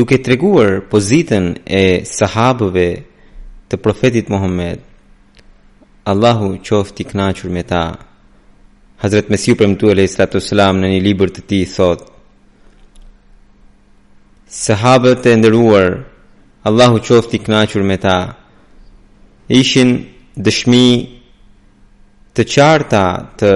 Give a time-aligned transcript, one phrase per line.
[0.00, 1.44] duke treguar pozitën
[1.82, 2.88] e sahabëve
[3.68, 4.80] të profetit Muhammed
[6.12, 7.82] Allahu qoftë i kënaqur me ta
[9.02, 12.00] Hazrat Mesiu premtu alayhi salatu wasalam në një libër të tij thot
[14.64, 15.90] Sahabët e nderuar
[16.70, 18.16] Allahu qoftë i kënaqur me ta
[19.60, 19.90] ishin
[20.44, 20.86] dëshmi
[22.34, 23.04] të qarta
[23.40, 23.50] të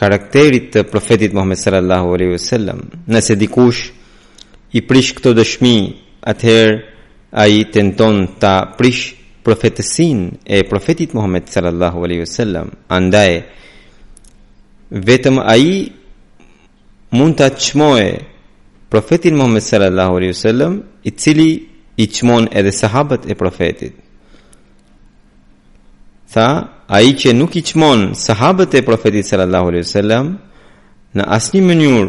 [0.00, 2.80] karakterit të profetit Muhammed sallallahu alaihi wasallam
[3.14, 3.80] nëse dikush
[4.74, 5.74] i prish këto dëshmi,
[6.26, 6.78] atëherë
[7.38, 9.12] ai tenton ta prish
[9.44, 12.66] profetësin e profetit Muhammed sallallahu alaihi wasallam.
[12.88, 13.30] Andaj
[15.08, 15.92] vetëm ai
[17.14, 18.18] mund ta çmoje
[18.90, 20.72] profetin Muhammed sallallahu alaihi wasallam,
[21.04, 21.50] i cili
[21.96, 23.94] i qmon edhe sahabët e profetit.
[26.34, 26.48] Tha,
[26.90, 30.32] ai që nuk i qmon sahabët e profetit sallallahu alaihi wasallam
[31.16, 32.06] në asnjë mënyrë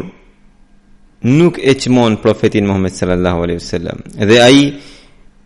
[1.26, 3.98] nuk e qmon profetin Muhammed sallallahu alaihi sallam
[4.28, 4.64] dhe aji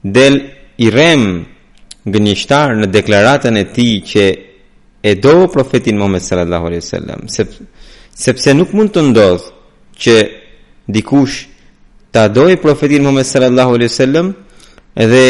[0.05, 0.37] del
[0.85, 1.23] i rem
[2.13, 4.25] gënjështar në deklaratën e ti që
[5.11, 7.25] e do profetin Muhammed sallallahu alaihi sallam
[8.27, 9.45] sepse nuk mund të ndodh
[10.03, 10.15] që
[10.95, 11.37] dikush
[12.13, 14.27] ta do profetin Muhammed sallallahu alaihi sallam
[15.05, 15.25] edhe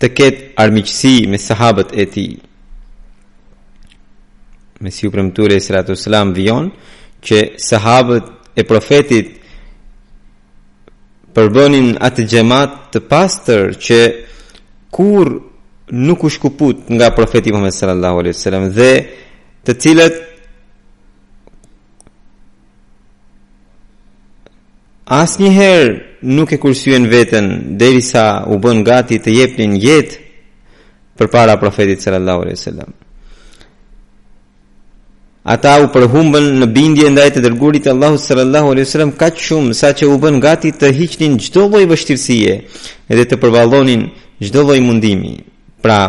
[0.00, 2.32] të ketë armiqësi me sahabët e tij.
[4.84, 6.64] Mesiu premtuesi sallallahu alaihi wasallam vion
[7.26, 7.36] që
[7.70, 8.26] sahabët
[8.60, 9.26] e profetit
[11.36, 13.98] përbënin atë gjemat të pastër që
[14.96, 15.30] kur
[16.08, 18.90] nuk u shkuput nga profeti Muhammed sallallahu alaihi wasallam dhe
[19.66, 20.16] të cilët
[25.20, 25.92] asnjëherë
[26.36, 27.44] nuk e kursyen veten
[27.80, 30.20] derisa u bën gati të jepnin jetë
[31.18, 32.92] përpara profetit sallallahu alaihi wasallam
[35.44, 39.88] ata u përhumbën në bindje ndaj të dërgurit Allahu sallallahu alaihi wasallam kaq shumë sa
[39.96, 42.52] që u bën gati të hiqnin çdo lloj vështirësie
[43.10, 44.02] edhe të përballonin
[44.44, 45.32] çdo lloj mundimi.
[45.82, 46.00] Pra,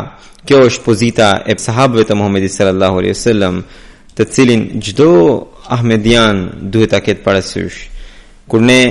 [0.46, 3.56] kjo është pozita e sahabëve të Muhamedit sallallahu alaihi wasallam,
[4.16, 5.10] të cilin çdo
[5.76, 6.38] ahmedian
[6.72, 7.78] duhet ta ketë parasysh.
[8.50, 8.82] Kur ne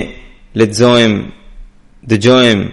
[2.01, 2.67] lexojmë, dëgjojmë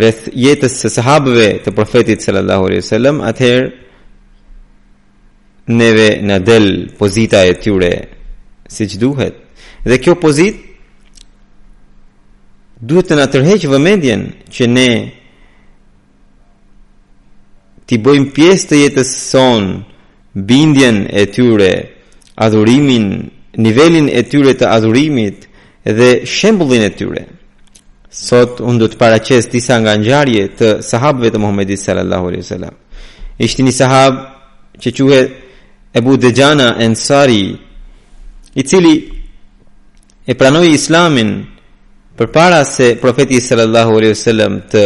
[0.00, 3.83] rreth jetës së sahabëve të profetit sallallahu alaihi wasallam, atëherë
[5.68, 6.66] neve në del
[6.98, 7.92] pozita e tyre
[8.68, 9.36] si që duhet
[9.84, 10.58] dhe kjo pozit
[12.84, 14.88] duhet të në tërheqë vëmendjen që ne
[17.88, 19.70] ti bojmë pjesë të jetës son
[20.34, 21.70] bindjen e tyre
[22.34, 23.06] adhurimin
[23.56, 25.48] nivelin e tyre të adhurimit
[25.84, 27.22] dhe shembullin e tyre
[28.14, 32.76] sot unë do të paraqes disa nga ngjarje të sahabëve të Muhamedit sallallahu alaihi wasallam
[33.38, 34.20] ishte një sahab
[34.80, 35.34] që quhet
[35.96, 37.56] Ebu Dejana Ensari,
[38.54, 38.96] i cili
[40.26, 41.30] e pranoi Islamin
[42.18, 44.82] përpara se profeti sallallahu alaihi wasallam të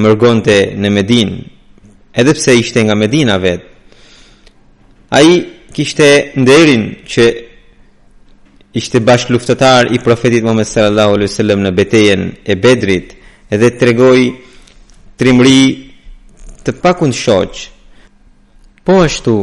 [0.00, 1.42] mërgonte në Medinë,
[2.20, 3.66] edhe pse ishte nga Medina vet.
[5.18, 5.30] Ai
[5.76, 6.08] kishte
[6.40, 7.24] nderin që
[8.80, 13.12] ishte bash luftetar i profetit Muhammed sallallahu alaihi wasallam në betejën e Bedrit,
[13.52, 14.24] edhe tregoi
[15.20, 15.62] trimri
[16.64, 17.64] të pakun shoq.
[18.88, 19.36] Po ashtu,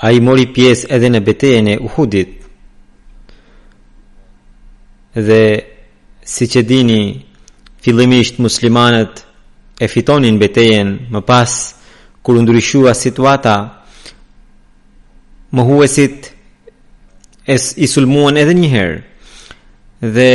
[0.00, 2.30] A i mori pjesë edhe në betejen e Uhudit.
[5.12, 5.42] Dhe
[6.24, 7.02] si që dini,
[7.84, 9.20] fillimisht muslimanët
[9.80, 11.56] e fitonin betejen më pas
[12.24, 13.56] kur ndryshua situata
[15.52, 16.30] më huesit
[17.44, 18.98] e i sulmuan edhe njëherë
[20.16, 20.30] dhe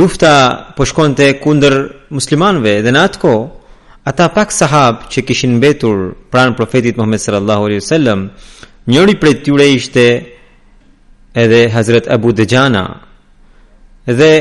[0.00, 0.32] lufta
[0.76, 1.74] po shkonte kundër
[2.16, 3.44] muslimanëve dhe në atë kohë
[4.12, 5.96] ata pak sahabë që kishin mbetur
[6.32, 8.20] pranë profetit Muhammed sallallahu alaihi wasallam
[8.90, 10.04] njëri prej tyre ishte
[11.42, 12.84] edhe Hazret Abu Dejana
[14.18, 14.32] dhe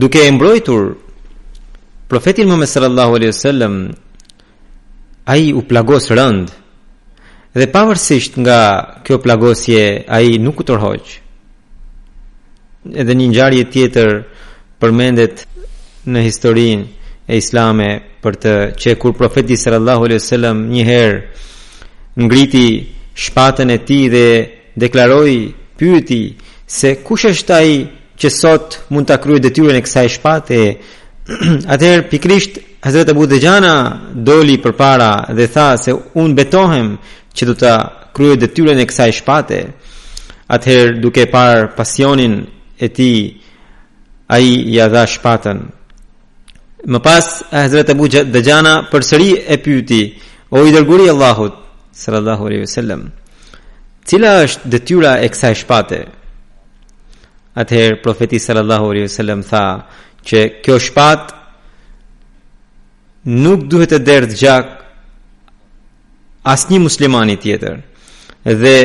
[0.00, 0.82] duke e mbrojtur
[2.08, 3.74] profetin Muhammed sallallahu alaihi wasallam
[5.34, 6.46] ai u plagos rënd
[7.58, 8.58] dhe pavarësisht nga
[9.06, 9.82] kjo plagosje
[10.16, 11.06] ai nuk u tërhoq
[13.00, 14.10] edhe një ngjarje tjetër
[14.82, 15.36] përmendet
[16.10, 16.84] në historinë
[17.32, 17.90] e islame
[18.22, 21.20] për të që kur profeti sallallahu alaihi wasallam një herë
[22.26, 22.66] ngriti
[23.14, 26.34] shpatën e ti dhe deklaroi pyeti
[26.66, 27.74] se kush është ai
[28.18, 30.58] që sot mund ta kryej detyrën e kësaj shpate.
[31.74, 33.74] Atëherë pikrisht Hazrat Abu Dejana
[34.14, 36.96] doli përpara dhe tha se un betohem
[37.36, 37.74] që do ta
[38.14, 39.58] kryej detyrën e kësaj shpate.
[40.54, 42.34] Atëherë duke par pasionin
[42.78, 43.32] e tij,
[44.34, 45.58] ai ia dha shpatën.
[46.92, 50.02] Më pas Hazrat Abu Dejana përsëri e pyeti:
[50.56, 51.54] "O i dërguari i Allahut,
[51.92, 53.02] sallallahu alaihi wasallam
[54.10, 56.00] cila është detyra e kësaj shpate
[57.62, 59.64] atëherë profeti sallallahu alaihi wasallam tha
[60.30, 61.22] që kjo shpat
[63.44, 64.66] nuk duhet të derd gjak
[66.54, 67.76] asnjë muslimani tjetër
[68.64, 68.76] dhe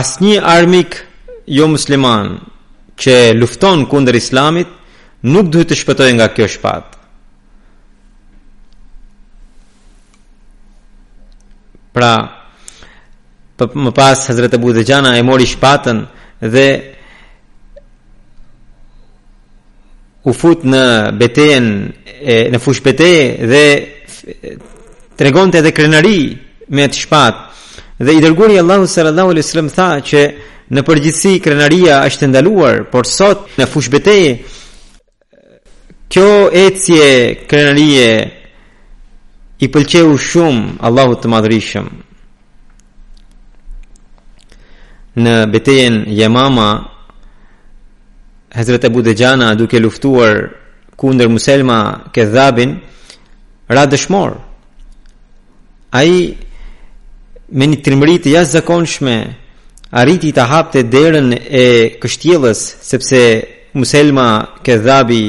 [0.00, 1.02] asnjë armik
[1.58, 2.28] jo musliman
[3.00, 4.68] që lufton kundër islamit
[5.34, 6.99] nuk duhet të shpëtojë nga kjo shpatë
[12.00, 12.12] Pra
[13.74, 15.98] më pas Hazrat Abu Dajana e mori shpatën
[16.54, 16.68] dhe
[20.24, 20.84] u fut në
[21.20, 21.66] betejën
[22.54, 23.60] në fush betejë dhe
[25.20, 26.22] tregonte edhe krenari
[26.72, 30.20] me të shpatë dhe i dërguri Allahu sallallahu alaihi wasallam tha që
[30.72, 33.92] në përgjithësi krenaria është ndaluar por sot në fush
[36.10, 36.30] kjo
[36.66, 37.04] ecje
[37.46, 38.08] krenarie
[39.60, 41.86] i pëlqeu shumë Allahut të Madhrishëm.
[45.20, 46.68] Në betejën Yamama
[48.56, 50.36] Hazrat Abu Dejana duke luftuar
[51.00, 51.78] kundër Muselma
[52.14, 52.72] Kedhabin
[53.74, 54.32] ra dëshmor.
[56.00, 56.32] Ai
[57.56, 59.16] me një trimëri të jashtëzakonshme
[60.00, 61.64] arriti të hapte derën e
[62.00, 62.60] kështjellës
[62.90, 63.20] sepse
[63.78, 64.28] Muselma
[64.66, 65.22] Kedhabi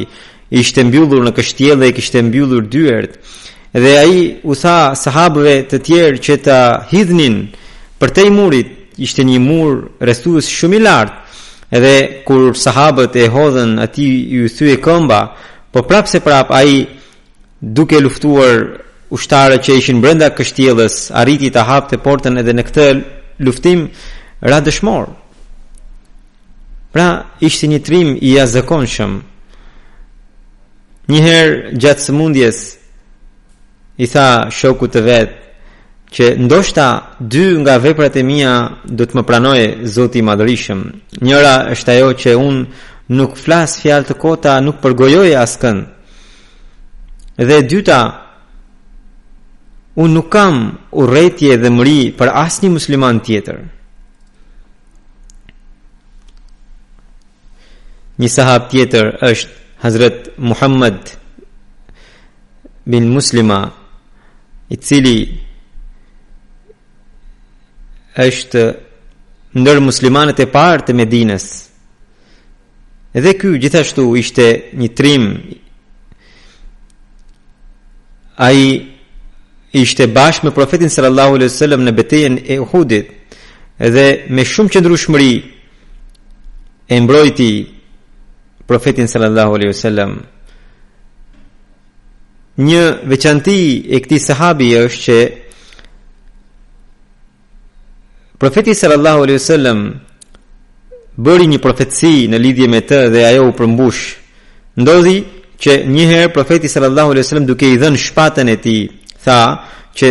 [0.61, 3.13] ishte mbyllur në kështjellë e kishte mbyllur dyert
[3.73, 6.59] dhe ai u tha sahabëve të tjerë që ta
[6.91, 7.37] hidhnin
[8.01, 8.69] për te i murit,
[9.01, 9.73] ishte një mur
[10.03, 11.13] rrethues shumë i lartë.
[11.71, 11.95] Edhe
[12.27, 15.21] kur sahabët e hodhën aty ju thye këmba,
[15.71, 16.83] po prapse prap ai
[17.61, 18.65] duke luftuar
[19.09, 22.87] ushtarët që ishin brenda kështjellës, arriti të hapte portën edhe në këtë
[23.45, 23.87] luftim
[24.41, 25.05] ra dëshmor.
[26.91, 27.07] Pra,
[27.39, 29.13] ishte një trim i jashtëzakonshëm.
[31.11, 32.57] Një herë gjatë sëmundjes,
[34.01, 35.39] i tha shoku të vetë
[36.15, 36.85] që ndoshta
[37.33, 38.53] dy nga veprat e mia
[38.97, 40.81] do të më pranojë Zoti i Madhërisëm.
[41.25, 42.57] Njëra është ajo që un
[43.17, 45.77] nuk flas fjalë të kota, nuk përgojoj askën.
[47.47, 47.99] Dhe e dyta,
[50.03, 50.55] un nuk kam
[50.99, 53.59] urrëtie dhe mëri për asnjë musliman tjetër.
[58.19, 59.51] Një sahab tjetër është
[59.85, 60.97] Hazret Muhammad
[62.85, 63.61] bin Muslima
[64.71, 65.17] i cili
[68.25, 68.61] është
[69.59, 71.45] ndër muslimanët e parë të Medinës.
[73.17, 74.45] Edhe ky gjithashtu ishte
[74.79, 75.25] një trim.
[78.47, 78.61] Ai
[79.83, 83.07] ishte bashkë me profetin sallallahu alaihi wasallam në betejën e Uhudit
[83.89, 85.33] edhe me shumë qëndrueshmëri
[86.87, 87.51] e mbrojti
[88.67, 90.11] profetin sallallahu alaihi wasallam.
[92.59, 95.17] Një veçanti e këtij sahabi është që
[98.41, 99.79] Profeti sallallahu alaihi wasallam
[101.21, 104.15] bëri një profetësi në lidhje me të dhe ajo u përmbush.
[104.81, 105.17] Ndodhi
[105.61, 108.81] që një herë profeti sallallahu alaihi wasallam duke i dhënë shpatën e tij,
[109.23, 109.37] tha
[109.93, 110.07] që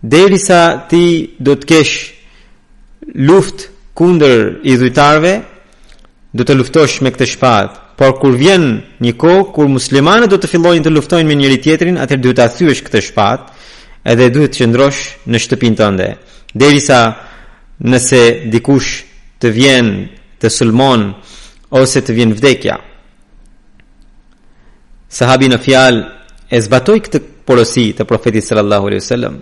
[0.00, 1.04] derisa ti
[1.44, 1.94] do të kesh
[3.28, 3.68] luftë
[3.98, 5.34] kundër idhujtarve,
[6.32, 7.83] do të luftosh me këtë shpatë.
[7.96, 8.64] Por kur vjen
[9.02, 12.48] një kohë kur muslimanët do të fillojnë të luftojnë me njëri tjetrin, atëherë duhet ta
[12.50, 13.52] thyesh këtë shpatë,
[14.10, 16.08] edhe duhet të qëndrosh në shtëpinë tënde.
[16.58, 17.00] Derisa
[17.90, 18.90] nëse dikush
[19.42, 19.92] të vjen
[20.42, 21.06] të sulmon
[21.80, 22.78] ose të vjen vdekja.
[25.14, 26.02] Sahabi në fjalë
[26.54, 29.38] e zbatoi këtë porosi të profetit sallallahu alaihi wasallam.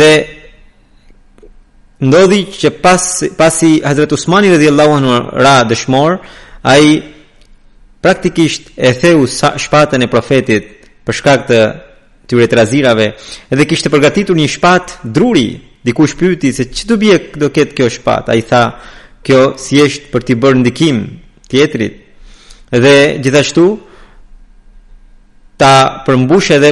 [0.00, 0.12] Dhe
[2.00, 3.02] ndodhi që pas
[3.36, 6.16] pasi Hazrat Usmani radhiyallahu anhu ra dëshmor,
[6.62, 7.02] ai
[8.00, 9.26] praktikisht e theu
[9.56, 10.68] shpatën e profetit
[11.06, 11.58] për shkak të
[12.30, 13.06] tyre të razirave
[13.50, 15.48] edhe kishte përgatitur një shpat druri
[15.84, 18.62] diku shpyti se që të bje do ketë kjo shpat a i tha
[19.24, 21.00] kjo si eshtë për t'i bërë ndikim
[21.50, 21.96] tjetrit
[22.76, 23.64] edhe gjithashtu
[25.60, 25.74] ta
[26.06, 26.70] përmbushe edhe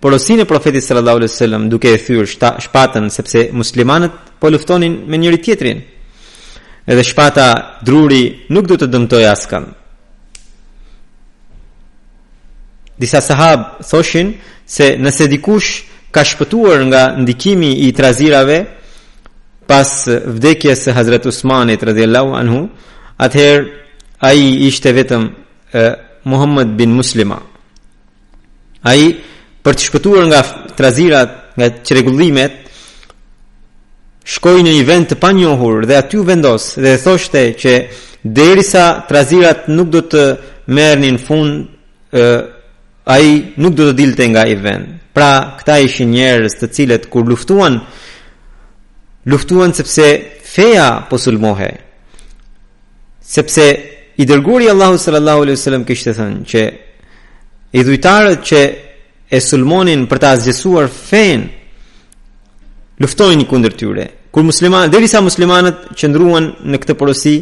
[0.00, 2.26] porosin e profetit sallallahu alaihi wasallam duke e thyrë
[2.68, 5.82] shpatën sepse muslimanët po luftonin me njëri tjetrin
[6.86, 7.48] edhe shpata
[7.86, 9.64] druri nuk du të dëmtoj askën.
[13.00, 14.34] Disa sahab thoshin
[14.66, 15.70] se nëse dikush
[16.14, 18.58] ka shpëtuar nga ndikimi i trazirave
[19.66, 19.90] pas
[20.36, 22.68] vdekjes së Hazrat Usmanit radhiyallahu anhu,
[23.18, 23.60] atëher
[24.20, 25.92] ai ishte vetëm e,
[26.24, 27.38] Muhammad bin Muslima.
[28.84, 29.16] Ai
[29.64, 30.40] për të shpëtuar nga
[30.76, 32.63] trazirat, nga çrregullimet,
[34.24, 37.72] shkoi në një vend të panjohur dhe aty vendos dhe thoshte që
[38.24, 40.24] derisa trazirat nuk do të
[40.72, 41.66] merrnin fund
[42.16, 42.24] ë
[43.14, 43.26] ai
[43.60, 44.86] nuk do të dilte nga i vend.
[45.14, 47.76] Pra, këta ishin njerëz të cilët kur luftuan
[49.28, 50.08] luftuan sepse
[50.44, 51.74] feja po sulmohej.
[53.20, 53.66] Sepse
[54.16, 56.62] i dërguari Allahu sallallahu alaihi wasallam kishte thënë që
[57.78, 58.60] i dhujtarët që
[59.36, 61.46] e sulmonin për ta zgjesuar fenë
[63.00, 64.06] luftojnë kunder tyre.
[64.34, 67.36] Kur muslimanë, derisa muslimanët ndruan në këtë porosi,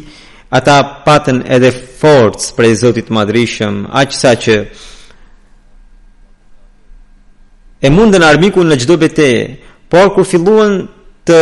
[0.53, 4.57] ata patën edhe forcë për Zotin e Madhrishëm, aq sa që
[7.87, 9.45] e mundën armikun në çdo betejë,
[9.91, 10.83] por kur filluan
[11.29, 11.41] të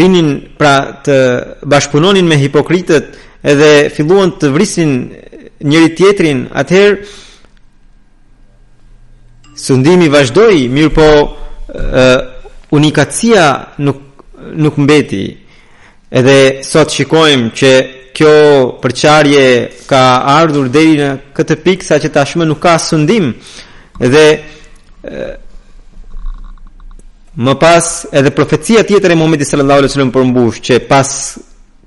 [0.00, 0.74] rinin pra
[1.04, 1.16] të
[1.70, 3.16] bashkëpunonin me hipokritët
[3.48, 4.92] edhe filluan të vrisin
[5.64, 6.96] njëri tjetrin, atëherë
[9.60, 12.14] sundimi vazhdoi, mirë po uh,
[12.76, 13.46] unikacia
[13.84, 14.00] nuk
[14.56, 15.24] nuk mbeti.
[16.10, 17.72] Edhe sot shikojmë që
[18.16, 18.32] kjo
[18.82, 19.44] përçarje
[19.88, 20.00] ka
[20.40, 23.28] ardhur deri në këtë pikë saqë tashmë nuk ka sundim.
[24.00, 25.30] Edhe uh,
[27.40, 31.12] më pas edhe profecia tjetër e Muhamedit sallallahu alaihi wasallam përmbush që pas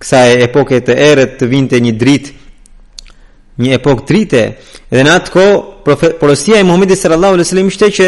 [0.04, 2.43] kësaj epoke të erët të vinte një dritë
[3.62, 4.40] një epokë trite
[4.94, 8.08] dhe në atë kohë porosia e Muhamedit sallallahu alaihi wasallam ishte që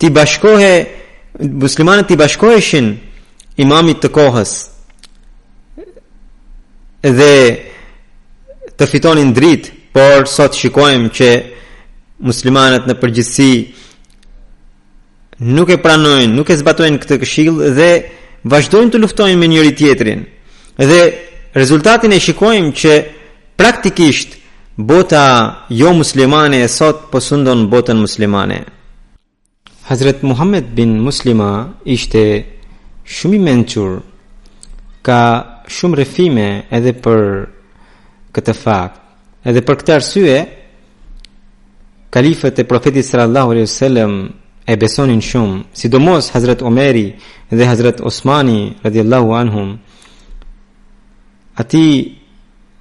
[0.00, 0.70] ti bashkohe
[1.40, 2.88] muslimanët ti bashkoheshin
[3.60, 4.54] imamit të kohës
[7.04, 7.32] dhe
[8.80, 11.28] të fitonin dritë por sot shikojmë që
[12.24, 13.52] muslimanët në përgjithësi
[15.50, 17.88] nuk e pranojnë, nuk e zbatojnë këtë këshill dhe
[18.48, 20.26] vazhdojnë të luftojnë me njëri tjetrin.
[20.76, 21.00] Dhe
[21.56, 22.92] rezultatin e shikojmë që
[23.60, 24.36] praktikisht
[24.86, 28.64] bota jo muslimane e sot posundon botën muslimane.
[29.82, 32.22] Hazret Muhammed bin Muslima ishte
[33.04, 33.92] shumë i menqur,
[35.02, 35.20] ka
[35.66, 37.20] shumë refime edhe për
[38.34, 39.00] këtë fakt.
[39.44, 40.36] Edhe për këtë arsye,
[42.14, 44.12] kalifët e profetit sallallahu alaihi wasallam
[44.70, 47.08] e besonin shumë, sidomos Hazret Omeri
[47.50, 49.78] dhe Hazret Osmani radhiyallahu anhum.
[51.56, 51.84] Ati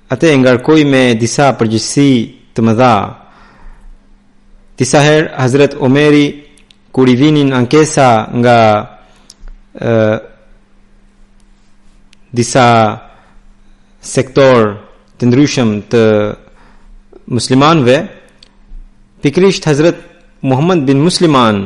[0.09, 2.09] atë e ngarkoj me disa përgjësi
[2.57, 2.93] të më dha.
[4.79, 6.25] Disa her, Hazret Omeri,
[6.93, 8.07] kur i vinin ankesa
[8.41, 8.57] nga
[9.87, 9.93] e,
[12.33, 12.65] disa
[14.13, 14.71] sektor
[15.21, 16.03] të ndryshëm të
[17.35, 17.97] muslimanve,
[19.21, 19.99] pikrisht Hazret
[20.41, 21.57] Muhammad bin Musliman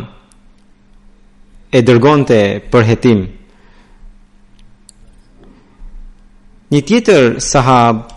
[1.72, 2.40] e dërgonte
[2.74, 3.22] për hetim.
[6.74, 8.10] Një tjetër sahab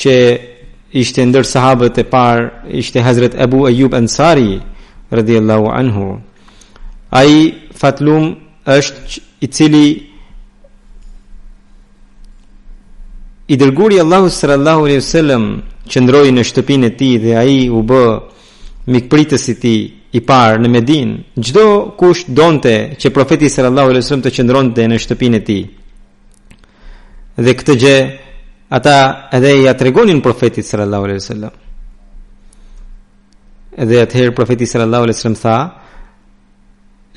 [0.00, 0.14] që
[1.02, 2.46] ishte ndër sahabët e parë
[2.80, 4.54] ishte Hazret Abu Ayyub Ansari
[5.12, 6.04] radhiyallahu anhu
[7.20, 7.34] ai
[7.80, 8.24] fatlum
[8.76, 9.00] është
[9.40, 9.88] i cili
[13.48, 15.44] i dërguri Allahu sallallahu alaihi wasallam
[15.92, 18.02] qëndroi në shtëpinë e tij dhe ai u bë
[18.94, 19.80] mikpritës i tij
[20.18, 21.66] i parë në Medinë çdo
[22.00, 25.62] kush donte që profeti sallallahu alaihi wasallam të qëndronte në shtëpinë e tij
[27.44, 27.98] dhe këtë gjë
[28.68, 31.50] ata edhe ja tregonin profetit sallallahu alaihi wasallam
[33.76, 35.58] edhe ather profeti sallallahu alaihi wasallam tha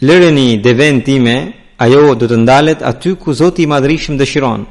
[0.01, 1.35] lëreni devën time
[1.77, 4.65] ajo do të ndalet aty ku Zoti i Madhri dëshiron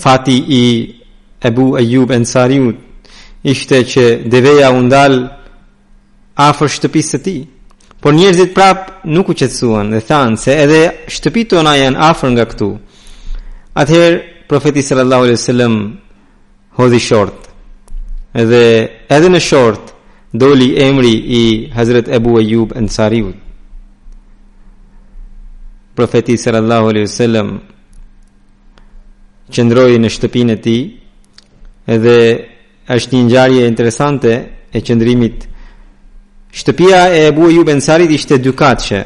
[0.00, 0.62] fati i
[1.42, 2.76] Abu Ayyub Ansariut
[3.42, 5.14] ishte që deveja u ndal
[6.48, 7.40] afër shtëpisë së tij
[8.00, 8.78] por njerëzit prap
[9.14, 10.80] nuk u qetësuan dhe thanë se edhe
[11.14, 12.68] shtëpit tona janë afër nga këtu.
[13.82, 14.18] Atëherë
[14.50, 15.74] profeti sallallahu alaihi wasallam
[16.80, 17.40] hodhi short.
[18.42, 18.62] Edhe
[19.16, 19.92] edhe në short
[20.32, 21.42] doli emri i
[21.76, 23.36] Hazrat Abu Ayyub Ansariut.
[25.96, 27.48] Profeti sallallahu alaihi wasallam
[29.52, 30.82] qëndroi në shtëpinë e tij
[31.94, 32.16] edhe
[32.96, 34.32] është një ngjarje interesante
[34.76, 35.48] e qëndrimit të
[36.52, 39.00] Shtëpia e Abu Ejub Ensarit ishte dy katëshe.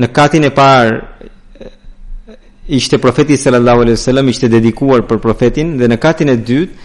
[0.00, 0.98] Në katin e parë
[2.76, 6.78] ishte profeti sallallahu alaihi wasallam ishte dedikuar për profetin dhe në katin e dytë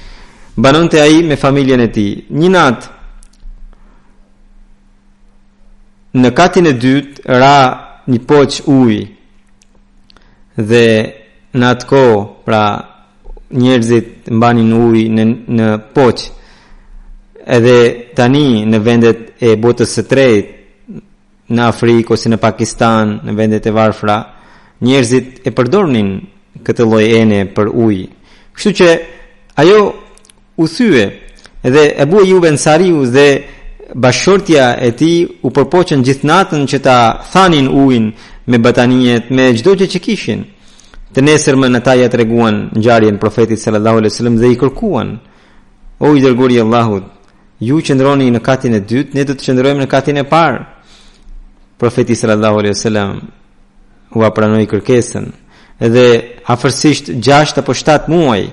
[0.55, 2.13] banonte ai me familjen e tij.
[2.29, 2.89] Një nat
[6.23, 7.55] në katin e dytë ra
[8.09, 9.05] një poç ujë
[10.71, 10.85] dhe
[11.59, 12.63] në atë kohë pra
[13.61, 15.23] njerëzit mbanin ujë në
[15.59, 16.29] në poç
[17.45, 23.67] edhe tani në vendet e botës së tretë në Afrikë ose në Pakistan, në vendet
[23.69, 24.15] e varfra,
[24.81, 26.09] njerëzit e përdornin
[26.65, 28.07] këtë lloj ene për ujë.
[28.55, 28.87] Kështu që
[29.61, 29.79] ajo
[30.57, 31.03] u thye
[31.73, 33.27] dhe e bua ju ben Sariu dhe
[33.95, 35.11] bashortja e ti
[35.45, 36.97] u përpoqen gjithnatën që ta
[37.31, 38.09] thanin ujin
[38.47, 40.41] me bataniet me gjdo që që kishin.
[41.13, 44.47] Të nesër më në ta ja të reguan në gjarjen profetit sallallahu alai sallam dhe
[44.51, 45.13] i kërkuan.
[45.99, 47.05] O i dërguri Allahut,
[47.59, 50.61] ju qëndroni në katin e dytë, ne do të qëndrojmë në katin e parë.
[51.79, 53.11] Profeti sallallahu alejhi wasallam
[54.15, 55.25] u pranoi kërkesën
[55.93, 56.07] dhe
[56.47, 58.43] afërsisht 6 apo 7 muaj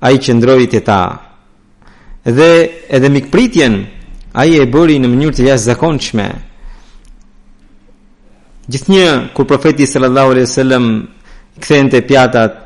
[0.00, 1.00] ai qëndroi te ta.
[2.24, 2.50] Dhe
[2.88, 3.80] edhe mikpritjen
[4.34, 6.26] ai e bëri në mënyrë të jashtëzakonshme.
[8.70, 10.84] Gjithnjë kur profeti sallallahu alejhi wasallam
[11.60, 12.59] kthente pjatat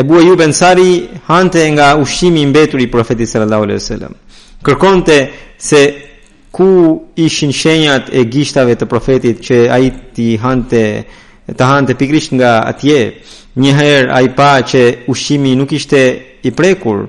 [0.00, 4.12] e bua ju bensari hante nga ushimi mbetur i profetit sallallahu alaihi wasallam
[4.64, 5.16] kërkonte
[5.68, 5.80] se
[6.56, 6.68] ku
[7.16, 9.84] ishin shenjat e gishtave të profetit që ai
[10.14, 10.82] ti hante
[11.58, 12.98] të hante pikrisht nga atje
[13.62, 14.80] një herë ai pa që
[15.12, 16.00] ushimi nuk ishte
[16.42, 17.02] i prekur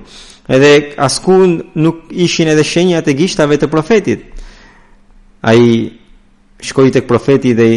[0.54, 0.72] edhe
[1.06, 1.52] askund
[1.84, 4.20] nuk ishin edhe shenjat e gishtave të profetit
[5.50, 5.92] ai
[6.68, 7.68] shkoi tek profeti dhe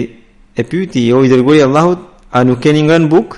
[0.59, 2.01] e pyeti o i dërguari i Allahut
[2.33, 3.37] a nuk keni ngën bukë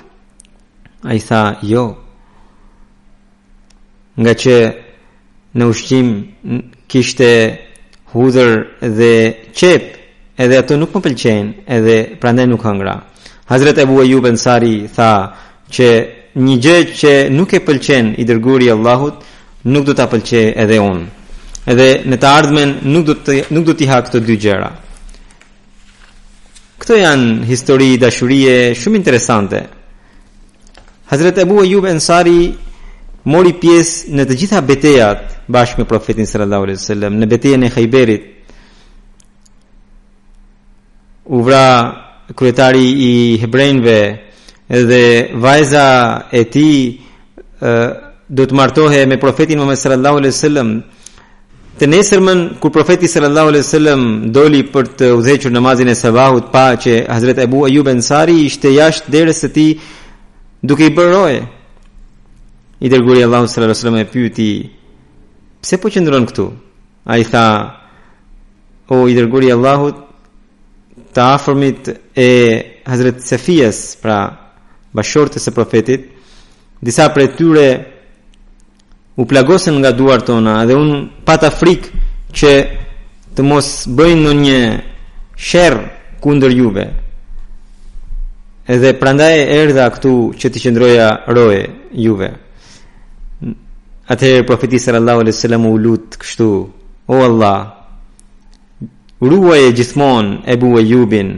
[1.08, 1.86] A i tha, jo,
[4.24, 4.54] nga që
[5.54, 6.08] në ushqim
[6.90, 7.28] kishte
[8.14, 8.54] hudhër
[8.98, 9.10] dhe
[9.54, 9.84] qep,
[10.42, 12.96] edhe ato nuk më pëlqen, edhe prande nuk hëngra.
[13.52, 15.12] Hazret Ebu Ejub Ensari tha
[15.78, 15.90] që
[16.48, 19.22] një gjë që nuk e pëlqen i dërguri Allahut,
[19.70, 21.06] nuk do të pëlqe edhe unë.
[21.70, 24.72] Edhe në të ardhmen nuk do të nuk do të ha këto dy gjëra.
[26.82, 29.68] Këto janë histori dashurie shumë interesante.
[31.12, 32.48] Hazreti Abu Ayub Ansari
[33.30, 37.68] mori pjesë në të gjitha betejat bashkë me profetin sallallahu alaihi wasallam në betejën e
[37.76, 38.24] Khayberit.
[41.26, 41.66] U vra
[42.36, 43.98] kryetari i hebrejve
[44.90, 45.04] dhe
[45.46, 45.86] vajza
[46.32, 46.80] e tij
[48.36, 50.70] do të martohej me profetin Muhammed sallallahu alaihi wasallam.
[51.80, 54.02] Të nesërmën kur profeti sallallahu alaihi wasallam
[54.40, 59.12] doli për të udhëhequr namazin e sabahut pa që Hazreti Abu Ayub Ansari ishte jashtë
[59.18, 59.70] derës së tij
[60.66, 61.42] duke i bërë roje.
[62.86, 64.50] I dërguri Allah së rrë sëllëm e pyëti,
[65.64, 66.46] pëse po qëndron këtu?
[67.10, 67.46] A i tha,
[68.92, 70.02] o i dërguri Allahut
[71.16, 72.28] të afërmit e
[72.86, 74.18] Hazretë Sefijës, pra
[74.96, 76.10] bashortës e profetit,
[76.86, 77.68] disa për e tyre
[79.22, 82.04] u plagosën nga duar tona, dhe unë pata frikë
[82.38, 82.52] që
[83.38, 84.60] të mos bëjnë në një
[85.50, 85.86] shërë
[86.24, 86.86] kundër juve,
[88.66, 91.66] Edhe prandaj erdha këtu që të qëndroja roje
[92.02, 92.32] juve.
[94.10, 96.48] Atëherë profeti sallallahu alaihi wasallam u lut kështu:
[97.06, 97.60] O Allah,
[99.22, 101.30] ruaje gjithmonë e bua Jubin,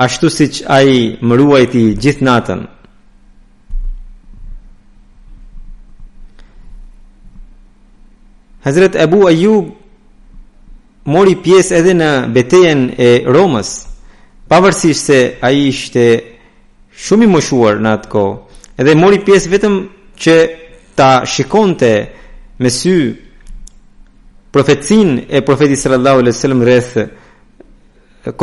[0.00, 0.94] ashtu siç ai
[1.26, 2.60] më ruaj ti gjithë natën.
[8.64, 9.68] Hazrat Abu Ayyub
[11.08, 13.70] mori pjesë edhe në betejën e Romës.
[14.50, 16.02] Pavërsisht se a i ishte
[17.04, 18.22] shumë i mëshuar në atë ko
[18.82, 19.76] Edhe mori pjesë vetëm
[20.18, 20.34] që
[20.98, 21.90] ta shikonte
[22.58, 22.94] me sy
[24.50, 27.04] Profetësin e profetis sallallahu e wasallam rrethë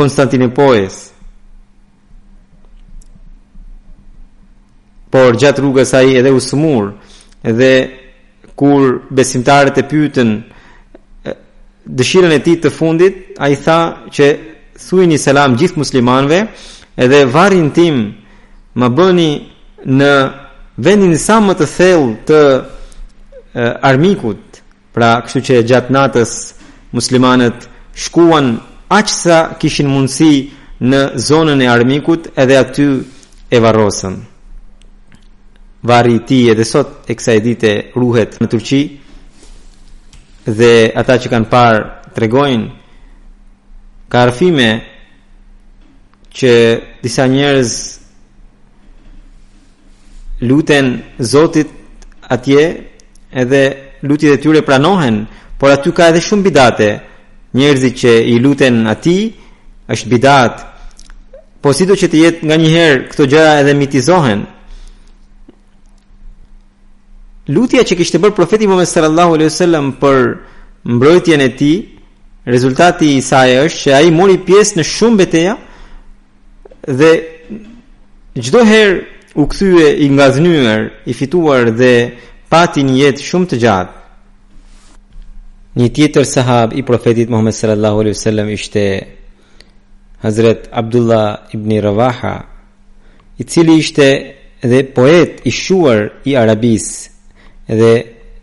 [0.00, 0.96] Konstantinë pojës
[5.12, 6.94] Por gjatë rrugës a i edhe u sëmur
[7.52, 7.70] Edhe
[8.58, 10.32] kur besimtarët e pyëtën
[12.00, 14.32] dëshirën e ti të fundit A i tha që
[14.86, 16.42] thuj një selam gjithë muslimanve
[16.98, 17.96] edhe varin tim
[18.78, 19.30] më bëni
[19.98, 20.12] në
[20.86, 22.60] vendin sa më të thell të e,
[23.90, 24.60] armikut
[24.94, 26.30] pra kështu që gjatë natës
[26.96, 27.66] muslimanët
[28.04, 28.54] shkuan
[28.98, 30.34] aqë sa kishin mundësi
[30.88, 32.86] në zonën e armikut edhe aty
[33.50, 34.14] e varosën
[35.90, 38.82] vari ti edhe sot e kësa e dite ruhet në Turqi
[40.58, 41.84] dhe ata që kanë parë
[42.16, 42.66] tregojnë
[44.08, 44.68] ka arfime
[46.38, 46.52] që
[47.02, 47.70] disa njerëz
[50.48, 50.86] luten
[51.18, 51.68] Zotit
[52.22, 52.62] atje
[53.42, 53.62] edhe
[54.02, 55.16] lutjet e tyre pranohen,
[55.58, 56.90] por aty ka edhe shumë bidate.
[57.56, 59.22] Njerëzit që i luten atij
[59.92, 60.54] është bidat.
[61.64, 64.40] Po si do që të jetë nga njëherë këto gjëra edhe mitizohen.
[67.54, 70.16] Lutja që kishte bërë profeti Muhammed sallallahu alaihi wasallam për
[70.94, 71.76] mbrojtjen e tij
[72.48, 75.56] Rezultati i saj është që ai mori pjesë në shumë betejë
[76.96, 77.10] dhe
[78.46, 78.94] çdo herë
[79.36, 81.92] u kthye i ngaznyer, i fituar dhe
[82.48, 83.92] pati një jetë shumë të gjatë.
[85.78, 88.84] Një tjetër sahab i profetit Muhammed sallallahu alaihi wasallam ishte
[90.24, 92.34] Hazrat Abdullah ibn Rawaha,
[93.38, 94.08] i cili ishte
[94.64, 97.92] edhe poet i shuar i Arabisë dhe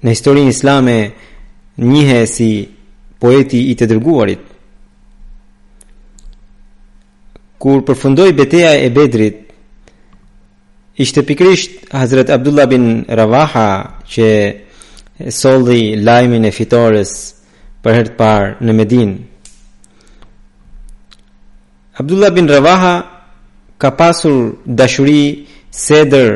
[0.05, 0.97] në historinë islame
[1.81, 2.51] njihet si
[3.19, 4.41] poeti i të dërguarit.
[7.61, 9.37] Kur përfundoi betejë e Bedrit,
[11.01, 13.67] ishte pikrisht Hazrat Abdullah bin Ravaha
[14.11, 14.27] që
[15.31, 17.11] solli lajmin e fitores
[17.83, 19.15] për herë të parë në Medinë.
[22.03, 22.93] Abdullah bin Ravaha
[23.79, 26.33] ka pasur dashuri sedër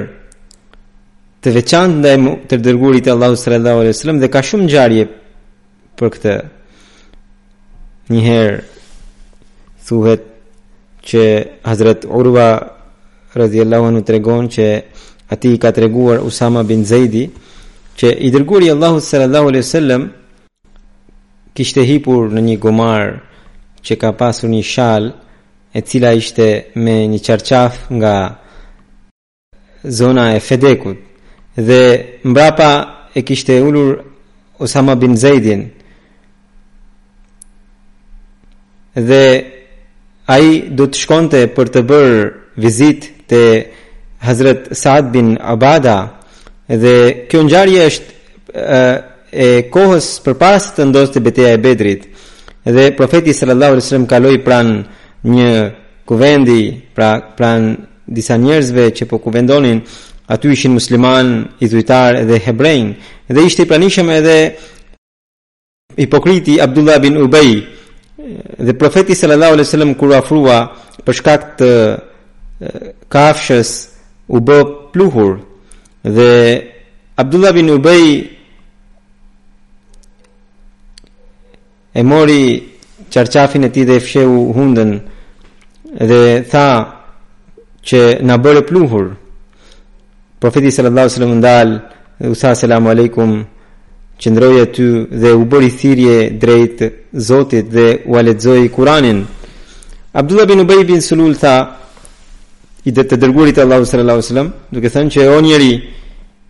[1.44, 2.18] të veçantë ndaj
[2.52, 5.06] të dërguarit Allahu sallallahu alaihi wasallam dhe ka shumë ngjarje
[6.00, 6.36] për këtë
[8.10, 8.60] njëherë
[9.86, 10.22] thuhet
[11.08, 11.24] që
[11.67, 12.48] Hazret Urwa
[13.39, 14.67] radhiyallahu anhu tregon që
[15.34, 17.26] ati i ka treguar Usama bin Zeidi
[18.00, 20.04] që i dërguari Allahu sallallahu alaihi wasallam
[21.56, 23.02] kishte hipur në një gomar
[23.86, 25.04] që ka pasur një shal
[25.78, 26.45] e cila ishte
[26.84, 28.15] me një qarqaf nga
[30.00, 30.98] zona e Fedekut
[31.69, 31.84] dhe
[32.30, 32.72] mbrapa
[33.13, 33.91] e kishte ulur
[34.60, 35.62] Osama bin Zaidin
[39.01, 39.25] dhe
[40.27, 42.19] ai do të shkonte për të bërë
[42.63, 43.41] vizitë te
[44.25, 45.97] Hazrat Saad bin Abada
[46.67, 46.95] dhe
[47.31, 48.09] kjo ngjarje është
[49.33, 52.01] e, kohës përpara se të ndodhte betejë e Bedrit
[52.75, 54.67] dhe profeti sallallahu alajhi wasallam kaloi pran
[55.33, 55.51] një
[56.05, 56.62] kuvendi
[56.95, 57.71] pra pran
[58.05, 59.79] disa njerëzve që po kuvendonin
[60.33, 61.27] aty ishin musliman,
[61.62, 62.81] izujtar dhe hebrej
[63.33, 64.38] dhe ishte pranishëm edhe
[65.97, 67.63] hipokriti Abdullah bin Ubay
[68.68, 70.58] dhe profeti sallallahu alaihi wasallam kur afrua
[71.06, 71.70] për shkak të
[73.13, 73.70] kafshës
[74.30, 74.58] u bë
[74.94, 75.38] pluhur
[76.18, 76.30] dhe
[77.22, 78.06] Abdullah bin Ubay
[81.94, 82.44] e mori
[83.13, 84.92] çarçafin e tij dhe fsheu hundën
[86.12, 86.68] dhe tha
[87.88, 89.06] që na bëre pluhur
[90.44, 91.70] profeti sallallahu alaihi wasallam ndal
[92.32, 93.32] u tha selam aleikum
[94.19, 94.86] qëndroi aty
[95.21, 96.79] dhe u bëri thirrje drejt
[97.12, 99.23] Zotit dhe u lexoi Kur'anin.
[100.13, 101.55] Abdullah bin Ubay bin Sulul tha
[102.84, 105.71] i dhe të dërgurit e Allahu sallallahu alaihi duke thënë që o njeri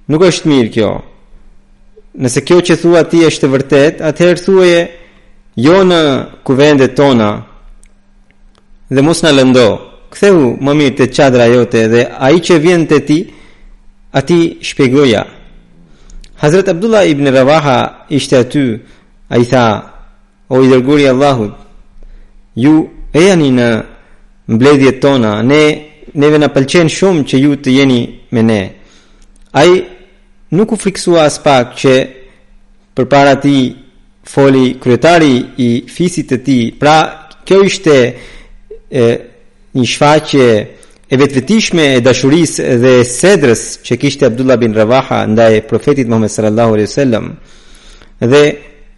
[0.10, 0.90] nuk është mirë kjo.
[2.26, 4.82] Nëse kjo që thua ti është e vërtet, atëherë thuaje
[5.66, 6.02] jo në
[6.48, 7.30] kuvendet tona
[8.90, 9.70] dhe mos na lëndo.
[10.10, 13.20] Ktheu më mirë të çadra jote dhe ai që vjen te ti,
[14.18, 15.24] aty shpjegoja.
[16.40, 18.80] Hazret Abdullah ibn Ravaha ishte aty,
[19.30, 19.66] a i tha,
[20.50, 21.52] o i dërguri Allahut,
[22.56, 22.74] ju
[23.12, 23.68] e janë në
[24.56, 25.62] mbledhjet tona, ne
[26.22, 28.00] neve në pëlqen shumë që ju të jeni
[28.34, 28.62] me ne.
[29.52, 29.84] A i
[30.56, 31.96] nuk u friksua as pak që
[32.96, 33.56] për para ti
[34.32, 35.36] foli kryetari
[35.68, 36.98] i fisit të ti, pra
[37.46, 39.06] kjo ishte e,
[39.76, 40.64] një shfaqe e,
[41.12, 46.74] e vetvetishme e dashurisë dhe sedrës që kishte Abdullah bin Ravaha ndaj profetit Muhammed sallallahu
[46.76, 47.26] alaihi wasallam
[48.22, 48.42] dhe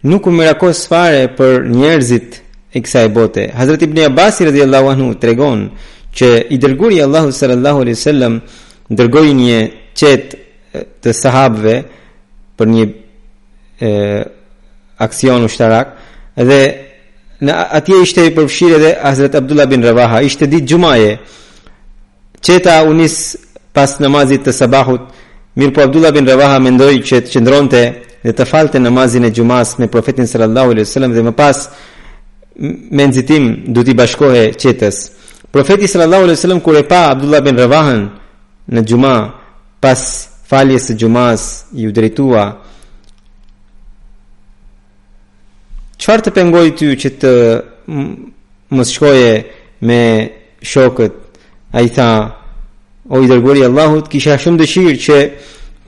[0.04, 2.36] nuk u mirakos fare për njerëzit
[2.76, 3.46] e kësaj bote.
[3.56, 5.66] Hazrat Ibn Abbas radhiyallahu anhu tregon
[6.16, 8.40] që i dërguri Allahu sallallahu alaihi wasallam
[8.90, 9.58] dërgoi një
[9.96, 11.76] qetë të sahabëve
[12.60, 12.84] për një
[13.80, 13.90] e,
[15.06, 15.96] aksion ushtarak
[16.36, 16.60] dhe
[17.76, 21.10] atje ishte i përfshirë edhe Hazrat Abdullah bin Ravaha ishte ditë xumaje
[22.42, 23.36] qeta u nis
[23.72, 25.04] pas namazit të sabahut
[25.56, 27.82] mirë po Abdullah bin Ravaha mendoj që të qëndronte
[28.22, 31.62] dhe të falte namazin e gjumas me profetin sallallahu alaihi wasallam dhe më pas
[32.96, 34.96] me nxitim do t'i bashkohe qetës
[35.54, 38.02] profeti sallallahu alaihi wasallam kur e pa Abdullah bin Ravahan
[38.74, 39.14] në gjuma
[39.80, 40.00] pas
[40.50, 41.42] faljes së gjumas
[41.84, 42.44] ju drejtua
[46.02, 47.28] Qëfar të pengoj ty që të
[48.74, 49.28] mos shkoje
[49.86, 50.00] me
[50.58, 51.20] shokët
[51.72, 52.40] A i tha
[53.08, 55.20] O i dërgori Allahut kisha shumë dëshirë që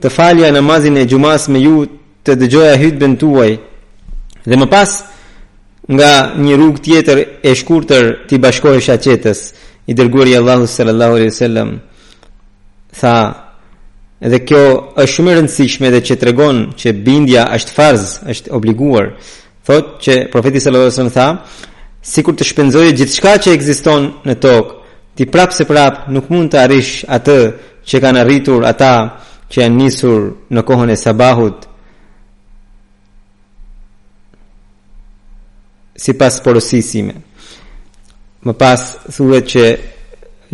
[0.03, 1.85] Të falja namazin e gjumas me ju
[2.25, 3.51] Të dëgjoja hytë bën tuaj
[4.49, 4.89] Dhe më pas
[5.95, 9.39] Nga një rrugë tjetër e shkurtër Ti bashkohë shacetës
[9.91, 11.69] I dërgori Allahut sallallahu alaihi sallam
[12.99, 13.15] Tha
[14.25, 14.63] Edhe kjo
[15.03, 19.09] është shumë e rëndësishme dhe që tregon që bindja është farz, është obliguar.
[19.67, 21.27] Thotë që profeti sallallahu alajhi wasallam tha,
[22.13, 24.73] sikur të shpenzoje gjithçka që ekziston në tokë,
[25.15, 27.35] Ti prap se prap nuk mund të arish atë
[27.87, 28.91] që kanë arritur ata
[29.47, 31.61] që janë nisur në kohën e sabahut
[36.03, 37.15] si pas porosisime.
[38.45, 38.81] Më pas
[39.15, 39.63] thuret që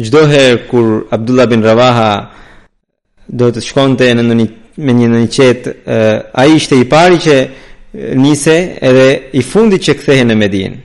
[0.05, 2.11] gjdoherë kur Abdullah bin Ravaha
[3.41, 4.47] do të shkonte në një,
[4.85, 5.73] me një në një qetë,
[6.41, 7.35] a i shte i pari që
[8.21, 8.57] nise
[8.89, 10.79] edhe i fundi që kthehe në medinë.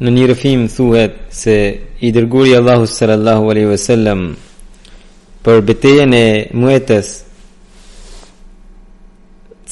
[0.00, 1.52] Në një rëfim thuhet se
[2.00, 4.20] i dërguri Allahu sallallahu alaihi wasallam
[5.44, 6.26] për betejën e
[6.56, 7.10] Muetës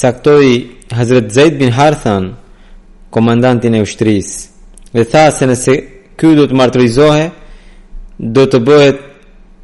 [0.00, 2.34] caktoi Hazrat Zaid bin Harthan,
[3.10, 4.36] komandantin e ushtrisë,
[4.92, 5.74] dhe tha se nëse
[6.18, 7.30] kjo do të martirizohej,
[8.36, 8.98] do të bëhet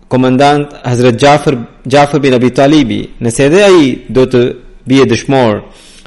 [0.09, 1.57] komandant Hazrat Gjafër
[1.91, 4.41] Jafar bin Abi Talibi, nëse edhe ai do të
[4.89, 5.61] bie dëshmor,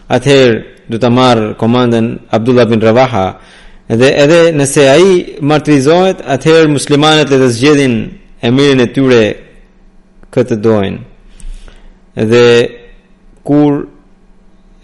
[0.10, 0.60] atëherë
[0.90, 3.26] do ta marr komandën Abdullah bin Rawaha,
[3.90, 5.14] Edhe edhe nëse ai
[5.50, 7.96] martirizohet, atëherë muslimanët letë të zgjedhin
[8.46, 9.22] emirin e tyre
[10.34, 11.00] këtë doin.
[12.22, 12.42] Edhe
[13.42, 13.80] kur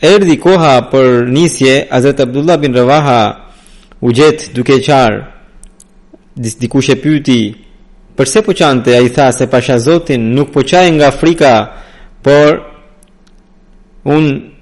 [0.10, 3.20] erdhi koha për nisje Hazrat Abdullah bin Rawaha
[4.02, 5.20] u jet duke qar.
[6.36, 7.41] Dis diku shepyti,
[8.18, 11.54] "Përse po qan?" Ai tha se pasha Zotin nuk po qai nga frika,
[12.24, 12.50] por
[14.04, 14.55] un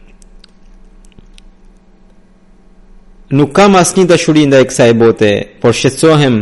[3.33, 6.35] nuk kam asnjë dashuri ndaj kësaj bote, por shqetësohem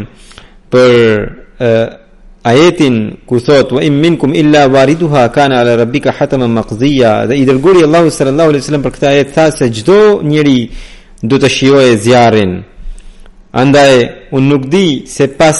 [0.73, 1.99] për uh,
[2.47, 2.97] ajetin
[3.29, 7.25] ku thot wa in minkum illa wariduha kana ala rabbika hataman maqziya.
[7.31, 10.59] dhe i dërguri Allahu sallallahu alaihi wasallam për këtë ajet tha se çdo njeri
[11.29, 12.53] do të shijojë zjarrin.
[13.51, 13.93] Andaj
[14.35, 15.59] un nuk di se pas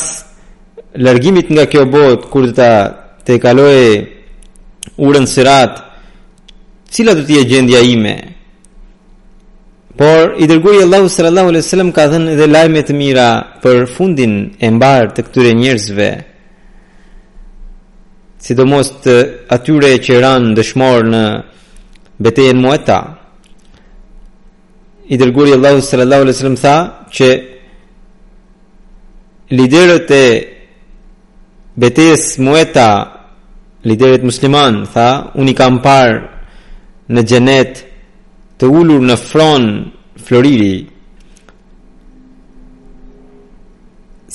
[1.06, 2.72] largimit nga kjo botë kur të
[3.28, 3.94] të kalojë
[5.06, 5.74] urën sirat
[6.94, 8.31] cila do të jetë gjendja ime
[10.02, 13.28] Por i dërguari Allahu sallallahu alaihi wasallam ka dhënë edhe lajme të mira
[13.64, 16.08] për fundin e mbar të këtyre njerëzve.
[18.46, 19.16] Sidomos të
[19.56, 21.24] atyre që ranë dëshmor në
[22.24, 22.98] betejën Muata.
[25.14, 26.78] I dërguari Allahu sallallahu alaihi wasallam tha
[27.16, 27.30] që
[29.58, 30.28] liderët e
[31.82, 32.90] betejës Muata,
[33.90, 35.08] liderët musliman, tha,
[35.40, 36.18] unë i kam parë
[37.14, 37.86] në xhenet
[38.62, 39.64] të ullur në fron
[40.22, 40.76] floriri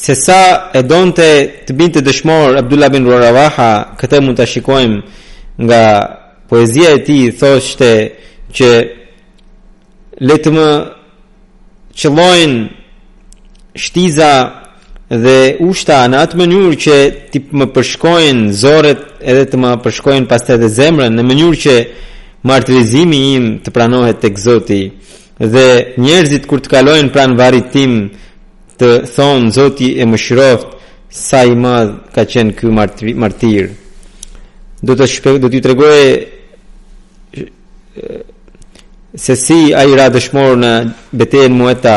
[0.05, 0.41] se sa
[0.79, 1.27] e donte
[1.69, 4.99] të binte të dëshmor Abdullah bin Rawaha këtë mund të shikojmë
[5.67, 5.83] nga
[6.51, 7.93] poezia e ti thoshte
[8.57, 8.71] që
[10.29, 10.69] letë më
[11.99, 12.61] qëllojnë
[13.85, 14.33] shtiza
[15.23, 15.37] dhe
[15.69, 16.97] ushta në atë mënyrë që
[17.31, 21.77] ti më përshkojnë zoret edhe të më përshkojnë pas të edhe zemrën në mënyrë që
[22.49, 24.81] martirizimi im të pranohet tek Zoti
[25.39, 25.67] dhe
[26.01, 27.95] njerëzit kur të kalojnë pranë varrit tim
[28.81, 30.71] të thonë Zoti e mëshiroft
[31.19, 33.65] sa i madh ka qenë ky martir, martir.
[34.83, 36.01] Do të shpej do t'ju tregoj
[39.25, 40.73] se si ai ra dëshmor në
[41.19, 41.97] betejën Mueta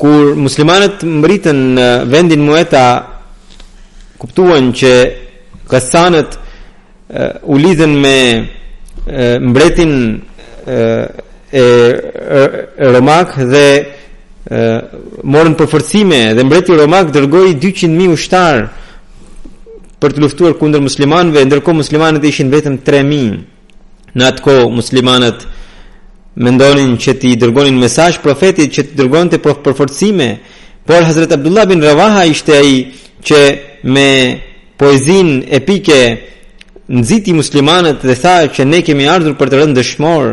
[0.00, 2.84] kur muslimanët mritën në vendin Mueta
[4.20, 4.92] kuptuan që
[5.70, 6.30] kasanët
[7.42, 8.18] u lidhen me
[9.40, 10.22] mbretin
[11.52, 11.64] e
[12.92, 13.68] romak dhe
[15.24, 18.56] morën përforcime dhe mbreti romak dërgoi 200.000 ushtar
[20.00, 23.40] për të luftuar kundër muslimanëve, ndërkohë muslimanët ishin vetëm 3000.
[24.16, 25.38] Në atë kohë muslimanët
[26.38, 30.30] mendonin që t'i dërgonin mesazh profetit që t'i dërgonte përforcime,
[30.86, 32.76] por Hazrat Abdullah bin Ravaha ishte ai
[33.24, 33.40] që
[33.82, 34.08] me
[34.78, 35.98] poezin epike
[36.88, 40.26] nxiti muslimanët dhe tha që ne kemi ardhur për të rënë dëshmor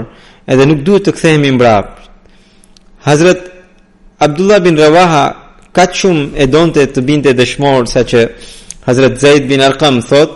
[0.52, 2.08] edhe nuk duhet të kthehemi mbrapa.
[3.04, 3.42] Hazrat
[4.26, 5.24] Abdullah bin Rawaha
[5.76, 8.20] ka shumë e donte të binte dëshmor sa që
[8.88, 10.32] Hazrat Zaid bin Arqam thot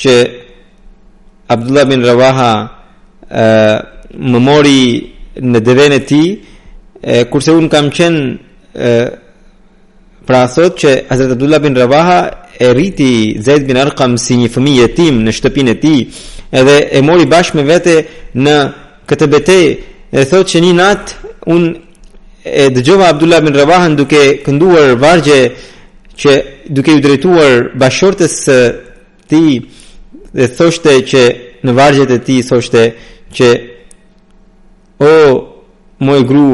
[0.00, 0.14] që
[1.50, 2.50] Abdullah bin Rawaha
[3.28, 4.78] memori më mori
[5.52, 6.28] në devën e tij
[7.30, 8.22] kurse un kam qenë
[10.28, 12.22] pra thot që Hazrat Abdullah bin Rawaha
[12.60, 16.00] e rriti Zaid bin Arqam si një fëmijë yatim në shtëpinë e tij,
[16.50, 17.94] edhe e mori bashkë me vete
[18.34, 18.56] në
[19.08, 19.68] këtë betejë,
[20.18, 21.14] e thotë se një nat
[21.54, 21.62] un
[22.44, 25.40] e dëgjova Abdullah bin Rawah duke kënduar vargje
[26.18, 26.34] që
[26.74, 28.58] duke i drejtuar bashortës së
[29.30, 29.42] ti
[30.34, 31.22] dhe thoshte që
[31.64, 32.82] në vargjet e tij thoshte
[33.38, 33.48] që
[35.04, 35.14] o
[36.06, 36.50] moj gru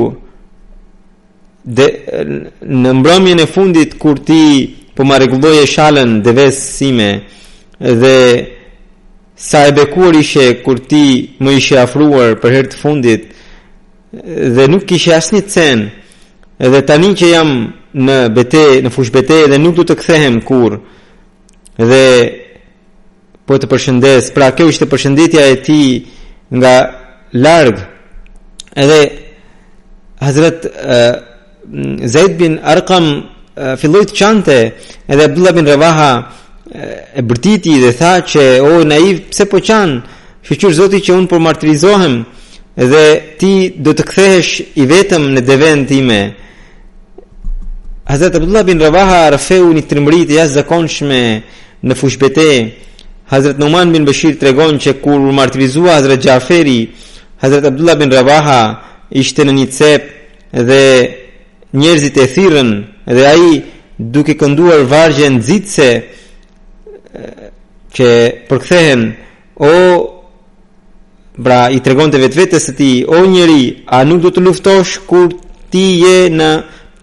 [1.64, 1.86] de
[2.82, 4.40] në mbrëmjen e fundit kur ti
[4.94, 7.11] po ma regulloj e shalën dhe vesë sime
[7.80, 8.16] dhe
[9.37, 13.22] sa e bekuar ishe kur ti më ishe afruar për herë të fundit
[14.59, 15.78] dhe nuk ishe asnjë cen
[16.74, 17.50] dhe tani që jam
[18.07, 20.78] në bete, në fush bete dhe nuk du të kthehem kur
[21.90, 22.04] dhe
[23.46, 25.80] po të përshëndes pra kjo ishte përshëndetja e ti
[26.54, 26.74] nga
[27.35, 27.83] largë
[28.83, 29.00] edhe
[30.24, 31.14] Hazret uh,
[32.09, 33.34] Zaid bin Arqam
[33.76, 34.54] filloi të qante
[35.06, 36.12] edhe Abdullah bin Revaha
[37.14, 39.98] e bërtiti dhe tha që o naiv pse po qan
[40.44, 42.22] shqyr zoti që un po martirizohem
[42.74, 43.02] dhe
[43.38, 46.20] ti do të kthehesh i vetëm në devën time
[48.10, 51.20] Hazrat Abdullah bin Rawaha rafeu një trimëri të jashtëzakonshme
[51.86, 52.48] në fushbete
[53.30, 56.80] Hazrat Numan bin Bashir tregon që kur u martirizua Hazrat Jaferi
[57.44, 58.58] Hazrat Abdullah bin Rawaha
[59.22, 60.10] ishte në një cep
[60.52, 60.82] dhe
[61.78, 62.68] njerëzit e thirrën
[63.06, 63.62] dhe ai
[63.96, 65.88] duke kënduar vargje nxitse
[67.94, 68.08] që
[68.48, 69.00] përkthehen
[69.60, 69.72] o
[71.44, 75.28] bra, i tregonte vetvetes se ti o njeri a nuk do të luftosh kur
[75.70, 76.50] ti je në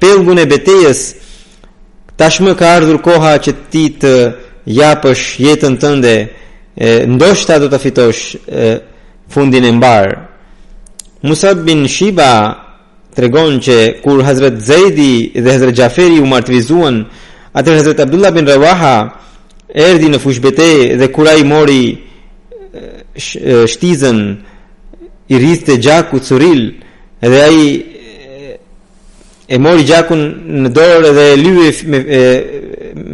[0.01, 0.99] pellgun e betejës
[2.19, 4.15] tashmë ka ardhur koha që ti të
[4.67, 6.15] japësh jetën tënde
[7.13, 8.23] ndoshta do të fitosh
[8.61, 8.67] e,
[9.29, 10.05] fundin e mbar
[11.21, 12.33] Musab bin Shiba
[13.15, 17.03] tregon që kur Hazret Zejdi dhe Hazret Gjaferi u martvizuan,
[17.53, 18.97] atër Hazret Abdullah bin Rawaha
[19.73, 20.67] erdi në fushbete
[20.99, 21.97] dhe kura i mori eh,
[23.11, 24.19] eh, shtizën
[25.31, 26.61] i rrisë të gjaku të suril
[27.21, 28.55] dhe ai eh,
[29.51, 30.23] e mori gjakun
[30.65, 32.01] në dorë dhe e lyve me,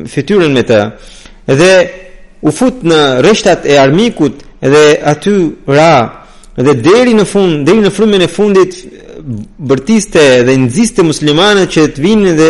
[0.06, 0.68] me
[1.48, 1.72] të dhe
[2.48, 5.34] u fut në rreshtat e armikut dhe aty
[5.70, 6.26] ra
[6.58, 8.82] dhe deri në fund deri në frymën e fundit
[9.70, 12.50] bërtiste dhe nxiste muslimane që të vinin dhe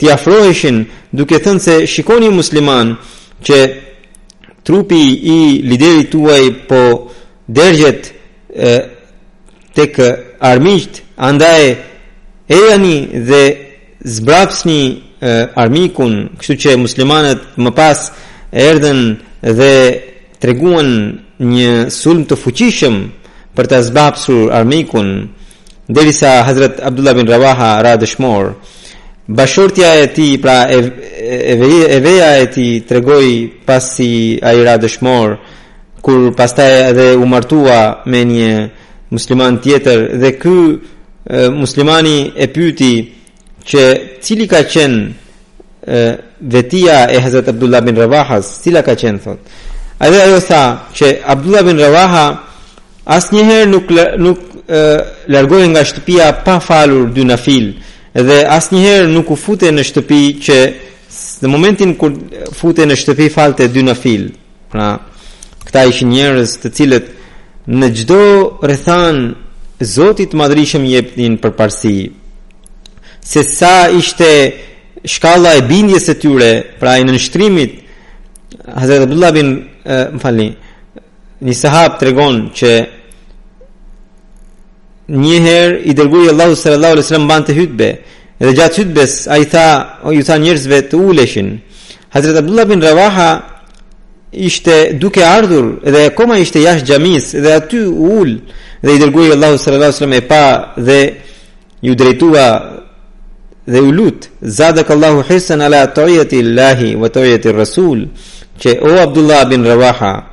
[0.00, 0.84] t'i afroheshin
[1.16, 2.94] duke thënë se shikoni musliman
[3.46, 3.58] që
[4.66, 6.82] trupi i liderit tuaj po
[7.46, 8.12] dergjet
[9.76, 11.62] tek armiqt armisht andaj
[12.48, 12.96] e janë
[13.28, 13.40] dhe
[14.14, 14.82] zbrapsni
[15.54, 17.98] armikun kështu që muslimanët më pas
[18.70, 19.00] erdhen
[19.58, 19.72] dhe
[20.40, 20.88] treguan
[21.52, 22.96] një sulm të fuqishëm
[23.56, 25.08] për të zbapsur armikun
[25.90, 28.52] Derisa Hazret Abdullah bin Rawaha ra dëshmor
[29.28, 31.54] Bashortja e ti pra e
[32.02, 33.26] veja e ti të regoj
[33.66, 34.10] pas si
[34.42, 35.36] a i ra dëshmor
[36.04, 38.52] Kur pastaj edhe e dhe u martua me një
[39.10, 40.56] musliman tjetër Dhe kë
[41.60, 42.92] muslimani e pyeti
[43.70, 43.82] që
[44.24, 44.94] cili ka qen
[46.54, 49.40] vetia e Hazret Abdullah bin Rawahas Cila ka qen thot
[50.00, 50.60] ai ajo sa
[50.94, 52.26] që Abdullah bin Rawaha
[53.10, 53.88] Asnjëherë nuk
[54.22, 54.38] nuk
[55.26, 57.72] largohej nga shtëpia pa falur dy nafil
[58.14, 60.58] dhe asnjëherë nuk u fute në shtëpi që
[61.42, 62.12] në momentin kur
[62.58, 64.28] fute në shtëpi falte dy nafil.
[64.70, 64.88] Pra,
[65.66, 67.08] këta ishin njerëz të cilët
[67.70, 68.22] në çdo
[68.64, 69.18] rrethan
[69.80, 72.10] Zoti të madhrishëm jepnin përparësi.
[73.24, 74.26] Se sa ishte
[75.08, 77.78] shkalla e bindjes së tyre, pra në nënshtrimit
[78.76, 79.50] Hazrat Abdullah bin,
[80.24, 80.44] më
[81.48, 82.70] një sahab tregon që
[85.10, 87.88] një herë i dërgoi Allahu sallallahu alaihi wasallam bante hutbe
[88.40, 89.68] dhe gjatë hutbes ai tha
[90.06, 91.56] o ju tha njerëzve të uleshin
[92.14, 93.30] Hazrat Abdullah bin Rawaha
[94.32, 98.36] ishte duke ardhur dhe akoma ishte jashtë xhamis dhe aty u ul
[98.82, 101.00] dhe i dërgoi Allahu sallallahu alaihi wasallam e pa dhe
[101.82, 102.46] ju drejtua
[103.66, 108.06] dhe u lut zadak Allahu hisan ala tawiyati Allahi wa tawiyati rasul
[108.60, 110.26] që o Abdullah bin Rawaha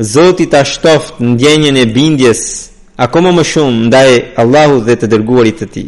[0.00, 5.56] Zoti ta shtoft ndjenjen e bindjes Ako më më shumë, ndaj Allahu dhe të dërguarit
[5.58, 5.84] të ti.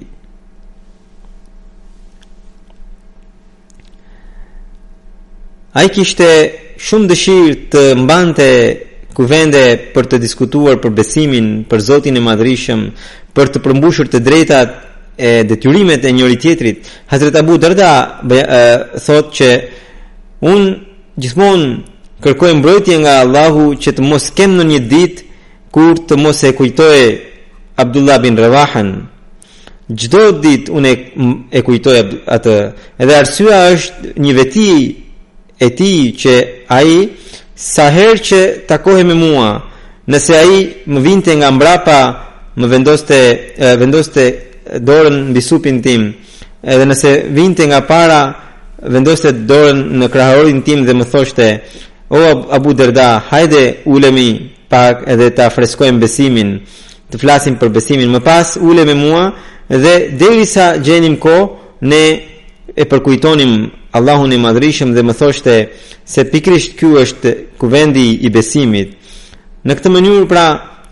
[5.77, 6.27] A i kishte
[6.87, 8.47] shumë dëshirë të mbante
[9.15, 9.63] kuvende
[9.95, 12.83] për të diskutuar për besimin, për Zotin e Madrishëm,
[13.37, 14.69] për të përmbushur të drejtat
[15.17, 16.91] e detyrimet e njëri tjetrit.
[17.07, 17.93] Hazret Abu Darda
[19.05, 19.51] thot që
[20.43, 20.67] unë
[21.23, 21.71] gjithmonë
[22.27, 25.21] kërkojë mbrojtje nga Allahu që të mos kem në një ditë,
[25.73, 27.09] kur të mos e kujtoje
[27.77, 28.91] Abdullah bin Revahën,
[29.89, 30.93] gjdo dit unë
[31.53, 32.55] e kujtoje atë,
[32.99, 34.69] edhe arsua është një veti
[35.59, 36.35] e ti që
[36.79, 37.01] aji,
[37.57, 39.55] sa her që takohe me mua,
[40.07, 42.01] nëse aji më vinte nga mbrapa,
[42.59, 43.19] më vendoste,
[43.81, 44.25] vendoste
[44.87, 46.03] dorën në bisupin tim,
[46.65, 48.21] edhe nëse vinte nga para,
[48.83, 51.49] vendoste dorën në kraharodin tim dhe më thoshte,
[52.11, 52.21] o
[52.57, 56.51] Abu Derda, hajde ulemi, pak edhe ta freskojmë besimin,
[57.11, 59.27] të flasim për besimin më pas, ule me mua
[59.69, 61.37] dhe derisa gjenim ko,
[61.81, 62.03] ne
[62.77, 63.55] e përkujtonim
[63.97, 65.55] Allahun e madrishëm dhe më thoshte
[66.05, 68.91] se pikrisht kjo është kuvendi i besimit.
[69.67, 70.43] Në këtë mënyrë pra,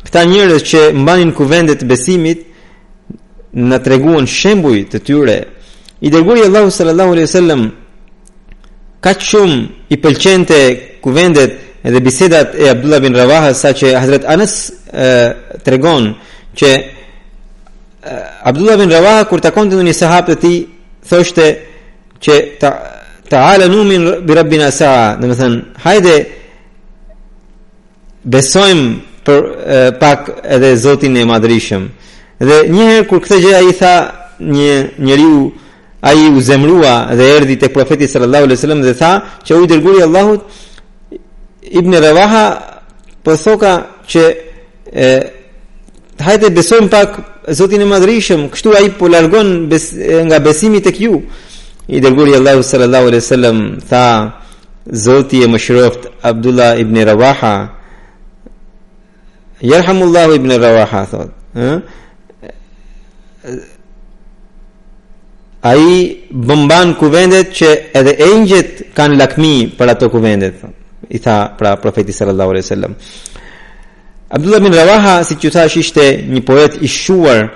[0.06, 2.46] këta njërës që mbanin kuvendet besimit,
[3.54, 5.38] në treguan shembuj të tyre.
[6.00, 7.62] I dërguri Allahu sallallahu alaihi wasallam
[9.04, 9.58] ka shumë
[9.92, 10.60] i pëlqente
[11.04, 11.52] kuvendet
[11.84, 14.54] edhe bisedat e Abdullah bin Ravaha sa që Hazret Anas
[15.64, 16.14] të regon
[16.56, 16.84] që e,
[18.50, 20.52] Abdullah bin Ravaha kur të konti në një sahab të ti
[21.10, 21.48] thoshte
[22.24, 22.70] që ta,
[23.28, 26.14] ta ala numin bi Rabbin Asa dhe me thënë hajde
[28.32, 28.86] besojmë
[29.24, 29.42] për
[29.76, 31.88] e, pak edhe zotin e madrishëm
[32.40, 33.94] dhe njëherë kur këtë gjë a i tha
[34.44, 34.72] një
[35.06, 35.44] njëriu
[36.04, 39.12] ai u zemrua dhe erdi të profeti sallallahu alai sallam dhe tha
[39.46, 40.48] që u i dërguri Allahut
[41.74, 42.42] Ibn Rawaha
[43.26, 44.22] përthoka po që
[44.94, 45.06] e
[46.26, 47.10] hajde beson pak
[47.58, 51.14] zotin e Madrishëm, kështu ai po largon bes, e, nga besimi tek ju.
[51.88, 53.58] I dërguari Allahu sallallahu alaihi wasallam
[53.90, 54.04] tha
[55.06, 57.54] zoti e mëshiroft Abdullah ibn Rawaha
[59.72, 61.32] yerhamullahu ibn Rawaha thot.
[61.54, 61.68] Ë
[65.64, 65.98] a i
[66.48, 67.68] bëmban kuvendet që
[67.98, 70.74] edhe engjet kanë lakmi për ato kuvendet thot
[71.10, 72.94] i tha pra profeti sallallahu alaihi wasallam
[74.30, 77.48] Abdullah bin Rawaha si që thash ishte një poet i shquar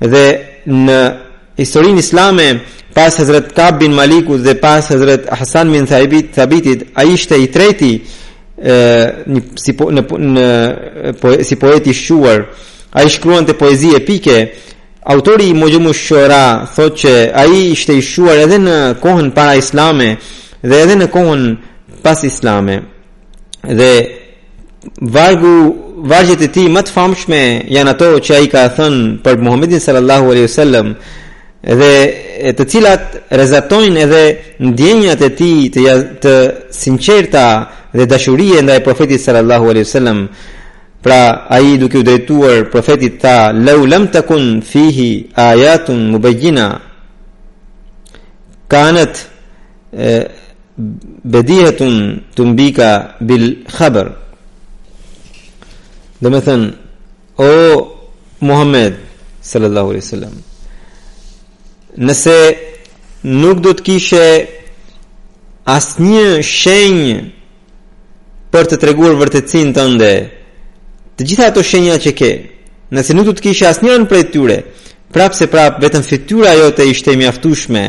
[0.00, 0.24] dhe
[0.66, 1.00] në
[1.60, 2.48] historinë islame
[2.94, 7.46] pas Hazret Kab bin Malikut dhe pas Hazret Hasan bin Thabit, Thabitit a ishte i
[7.52, 8.74] treti e,
[9.26, 10.02] një, si, po, në,
[10.36, 10.48] në,
[11.20, 12.46] po, si poet i shuar
[12.94, 14.36] a shkruante të poezi epike
[15.10, 19.58] autori i Mojumu Shora thot që a i ishte i shuar edhe në kohën para
[19.60, 20.14] islame
[20.62, 21.46] dhe edhe në kohën
[22.04, 22.82] pas islame
[23.72, 24.10] dhe
[25.00, 27.40] vargu vargjet e tij më të famshme
[27.72, 30.90] janë ato që ai ka thënë për Muhamedit sallallahu alaihi wasallam
[31.80, 31.92] dhe
[32.58, 33.06] të cilat
[33.40, 34.22] rezatojnë edhe
[34.68, 36.34] ndjenjat e tij të, të
[36.82, 37.46] sinqerta
[37.96, 40.26] dhe dashurie ndaj profetit sallallahu alaihi wasallam
[41.04, 41.22] pra
[41.56, 46.68] ai duke u drejtuar profetit tha law lam takun fihi ayatun mubayyina
[48.68, 49.14] kanat
[49.92, 50.28] e,
[51.24, 51.96] bedihetun
[52.36, 52.88] të mbika
[53.28, 53.44] bil
[53.76, 54.08] khabër
[56.24, 56.70] dhe me thënë
[57.38, 57.50] o
[58.48, 58.94] Muhammed
[59.50, 60.34] sallallahu alaihi sallam
[62.06, 62.36] nëse
[63.40, 64.26] nuk do të kishe
[65.76, 67.20] asë një shenjë
[68.52, 70.12] për të treguar vërtetësin të ndë
[71.16, 72.32] të gjitha ato shenja që ke
[72.94, 74.58] nëse nuk do të kishe asë një për e tyre
[75.14, 77.84] prapë se prapë vetëm fytyra jote ishte mjaftushme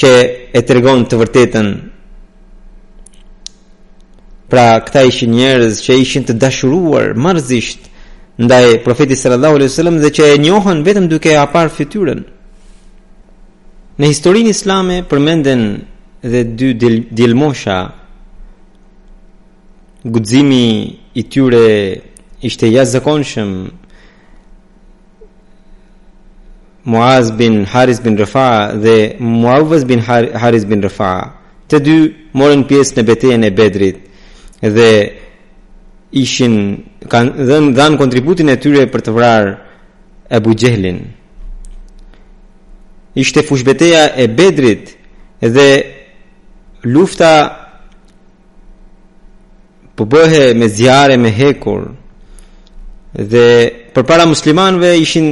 [0.00, 0.10] që
[0.56, 1.68] e të regon të vërtetën
[4.52, 7.88] pra këta ishin njerëz që ishin të dashuruar mërzisht
[8.44, 12.20] ndaj profetit sallallahu alaihi wasallam dhe që e njohën vetëm duke e parë fytyrën.
[13.98, 15.62] Në historinë islame përmenden
[16.32, 16.70] dhe dy
[17.18, 17.78] dilmosha.
[20.14, 20.66] gudzimi
[21.18, 21.66] i tyre
[22.48, 23.50] ishte jashtëzakonshëm
[26.86, 29.98] Muaz bin Haris bin Rafa dhe Muawaz bin
[30.38, 31.10] Haris bin Rafa
[31.66, 31.96] të dy
[32.38, 33.96] morën pjesë në betejën e Bedrit
[34.76, 34.90] dhe
[36.16, 36.54] ishin
[37.10, 39.56] kanë dhënë dhan kontributin e tyre për të vrarë
[40.38, 41.00] Abu Jehlin.
[43.18, 44.94] Ishte fushbeteja e Bedrit
[45.42, 45.68] dhe
[46.86, 47.32] lufta
[49.98, 51.88] po bëhej me zjare me hekur
[53.16, 53.46] dhe
[53.94, 55.30] përpara muslimanëve ishin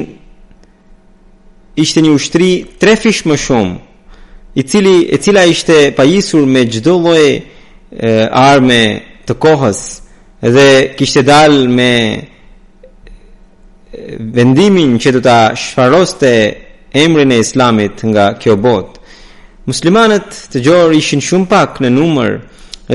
[1.77, 7.27] ishte një ushtri trefish më shumë i cili e cila ishte pajisur me çdo lloj
[8.39, 8.85] arme
[9.27, 9.81] të kohës
[10.55, 10.69] dhe
[10.99, 11.91] kishte dalë me
[14.39, 16.33] vendimin që do ta shfaroste
[17.05, 19.01] emrin e islamit nga kjo botë.
[19.67, 22.33] Muslimanët të gjorë ishin shumë pak në numër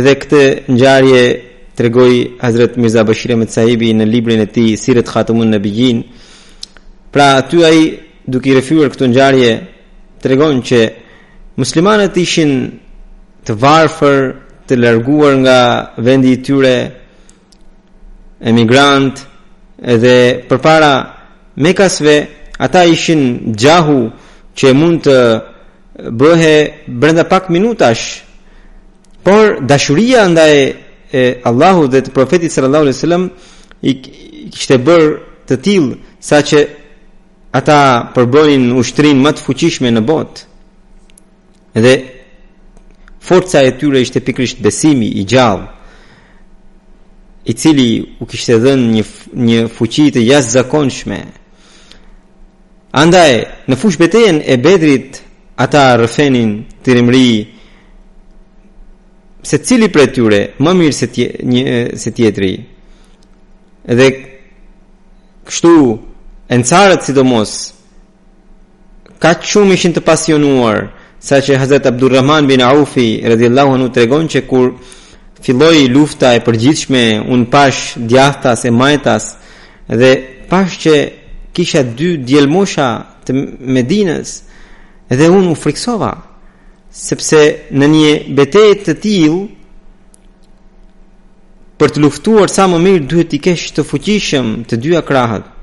[0.06, 1.22] dhe këtë ngjarje
[1.76, 6.04] tregoi Hazrat Mirza Bashir Ahmed Sahibi në librin e tij Sirat Khatamun Nabijin.
[7.12, 7.82] Pra aty ai
[8.30, 9.50] duke i refyuar këtë ngjarje
[10.22, 10.80] tregon që
[11.60, 12.52] muslimanët ishin
[13.48, 14.20] të varfër,
[14.68, 15.60] të larguar nga
[16.06, 16.76] vendi i tyre
[18.52, 19.22] emigrant
[19.94, 20.16] edhe
[20.50, 20.94] përpara
[21.60, 22.16] Mekasve
[22.66, 24.00] ata ishin gjahu
[24.56, 25.18] që mund të
[26.20, 26.56] bëhe
[27.00, 28.06] brenda pak minutash
[29.24, 30.54] por dashuria ndaj
[31.10, 33.26] e Allahu dhe të profetit sallallahu alaihi wasallam
[33.90, 35.04] i kishte bër
[35.50, 35.96] të tillë
[36.30, 36.62] saqë
[37.52, 40.46] ata përbënin ushtrin më të fuqishme në botë
[41.80, 41.94] edhe
[43.26, 45.66] forca e tyre ishte pikrisht besimi i gjallë,
[47.46, 47.90] i cili
[48.22, 51.18] u kishte dhen një, një fuqit e jasë zakonshme
[53.02, 53.32] andaj
[53.70, 55.22] në fush beten e bedrit
[55.62, 56.52] ata rëfenin
[56.86, 57.30] të rimri
[59.50, 61.64] se cili për tyre më mirë se, tje, një,
[62.02, 62.54] se tjetri
[63.90, 64.10] edhe
[65.50, 65.74] kështu
[66.50, 67.52] Ensarët si do mos
[69.22, 70.88] Ka qëmë ishin të pasionuar
[71.22, 74.68] Sa që Hazret Abdurrahman bin Aufi radhiyallahu anu të regon që kur
[75.46, 77.80] filloi lufta e përgjithshme Unë pash
[78.10, 79.24] djahtas e majtas
[80.02, 80.10] Dhe
[80.50, 80.94] pash që
[81.54, 82.90] Kisha dy djelmosha
[83.28, 83.32] Të
[83.78, 84.30] medines
[85.20, 86.12] Dhe unë u friksova
[87.06, 87.44] Sepse
[87.78, 88.10] në një
[88.42, 89.38] betejë të til
[91.80, 95.56] Për të luftuar sa më mirë Duhet i kesh të fuqishëm Të dy akrahat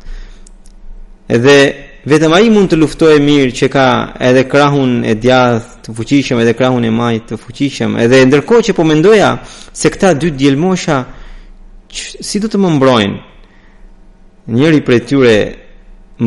[1.27, 1.75] Edhe
[2.07, 3.85] vetëm ai mund të luftojë mirë që ka
[4.29, 7.97] edhe krahun e djathtë të fuqishëm edhe krahun e majt të fuqishëm.
[8.03, 9.33] Edhe ndërkohë që po mendoja
[9.77, 11.01] se këta dy djelmosha
[12.23, 13.17] si do të më mbrojnë.
[14.55, 15.37] Njëri prej tyre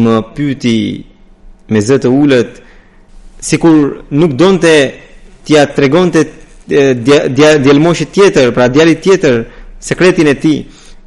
[0.04, 0.78] më pyeti
[1.72, 2.58] me zë të ulët
[3.52, 3.78] sikur
[4.20, 4.74] nuk donte
[5.48, 6.26] t'ia tregonte
[7.64, 9.46] djalmoshit tjetër, pra djalit tjetër
[9.80, 10.60] sekretin e tij.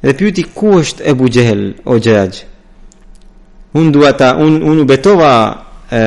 [0.07, 2.39] Dhe pyeti ku është Ebu Jehel, o Xhaxh
[3.73, 5.33] unë dua ta unë un u betova
[5.89, 6.01] e,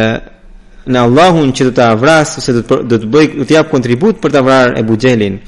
[0.86, 3.72] në Allahun që do ta vras ose do të do të bëj do të jap
[3.74, 5.40] kontribut për ta vrarë e Xhelin.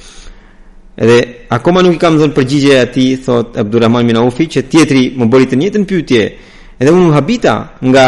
[0.97, 1.18] Edhe
[1.53, 5.55] akoma nuk i kam dhënë përgjigje atij, thot Abdurrahman bin që tjetri më bëri të
[5.57, 6.24] njëjtën pyetje.
[6.80, 8.05] Edhe unë habita nga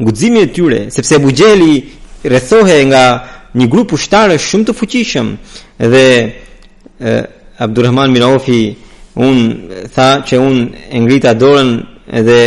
[0.00, 5.28] guximi i tyre, sepse Ebu Xheli nga një grup ushtarësh shumë të fuqishëm
[5.78, 6.06] dhe
[7.00, 7.12] e,
[7.58, 8.22] Abdulrahman bin
[9.16, 11.70] un tha që un e ngrita dorën
[12.12, 12.38] edhe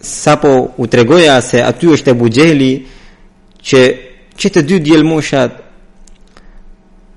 [0.00, 2.72] sapo u tregoja se aty është e bugjeli
[3.62, 3.84] që
[4.36, 5.52] që të dy djel moshat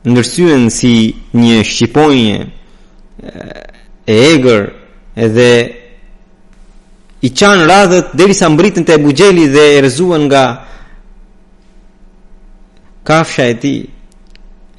[0.08, 0.94] nërsyen si
[1.34, 2.48] një shqipojnje
[4.08, 4.70] e egër
[5.20, 5.50] edhe
[7.22, 10.44] i qanë radhët deri sa mbritën të e bugjeli dhe e rëzuan nga
[13.04, 13.76] kafsha e ti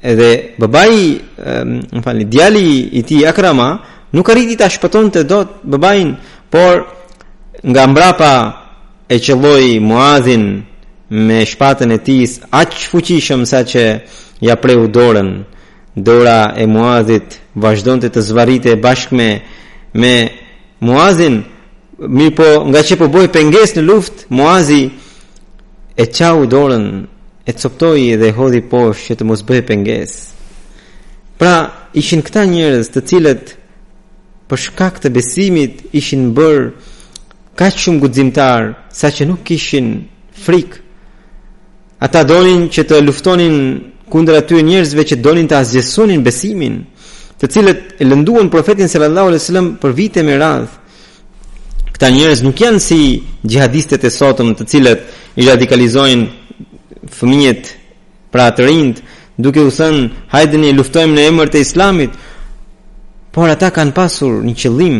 [0.01, 0.97] edhe babai
[1.93, 3.69] më falni djali i ti akrama
[4.11, 6.15] nuk arriti ta shpëton të dot babain
[6.49, 6.81] por
[7.69, 8.33] nga mbrapa
[9.07, 10.45] e qëlloj muadhin
[11.09, 12.29] me shpatën e tij
[12.61, 13.83] aqë fuqishëm sa që
[14.47, 15.29] ja preu dorën
[16.07, 17.29] dora e muadhit
[17.63, 19.29] vazhdon të të bashkë me,
[20.01, 20.13] me
[20.85, 21.35] muadhin
[22.17, 24.83] mi po nga që po boj penges në luft muazi
[25.93, 26.87] e qau dorën
[27.45, 30.11] e coptoj dhe hodhi posh që të mos bëj penges
[31.37, 31.55] pra
[31.99, 33.45] ishin këta njërez të cilët
[34.49, 36.65] për shkak të besimit ishin bërë
[37.57, 38.61] ka shumë guximtar
[38.99, 39.89] saqë nuk kishin
[40.43, 40.71] frik
[42.05, 43.55] ata donin që të luftonin
[44.11, 46.75] kundër atyre njerëzve që donin të azhjesonin besimin
[47.41, 50.71] të cilët e lënduan profetin sallallahu alajhi wasallam për vite me radh
[51.93, 52.99] këta njerëz nuk janë si
[53.51, 54.99] jihadistët e sotëm të cilët
[55.39, 56.25] i radikalizojnë
[57.19, 57.65] fëmijët
[58.31, 58.97] pra të rinjt
[59.43, 62.11] duke u thënë hajdeni luftojmë në emër të islamit
[63.35, 64.97] por ata kanë pasur një qëllim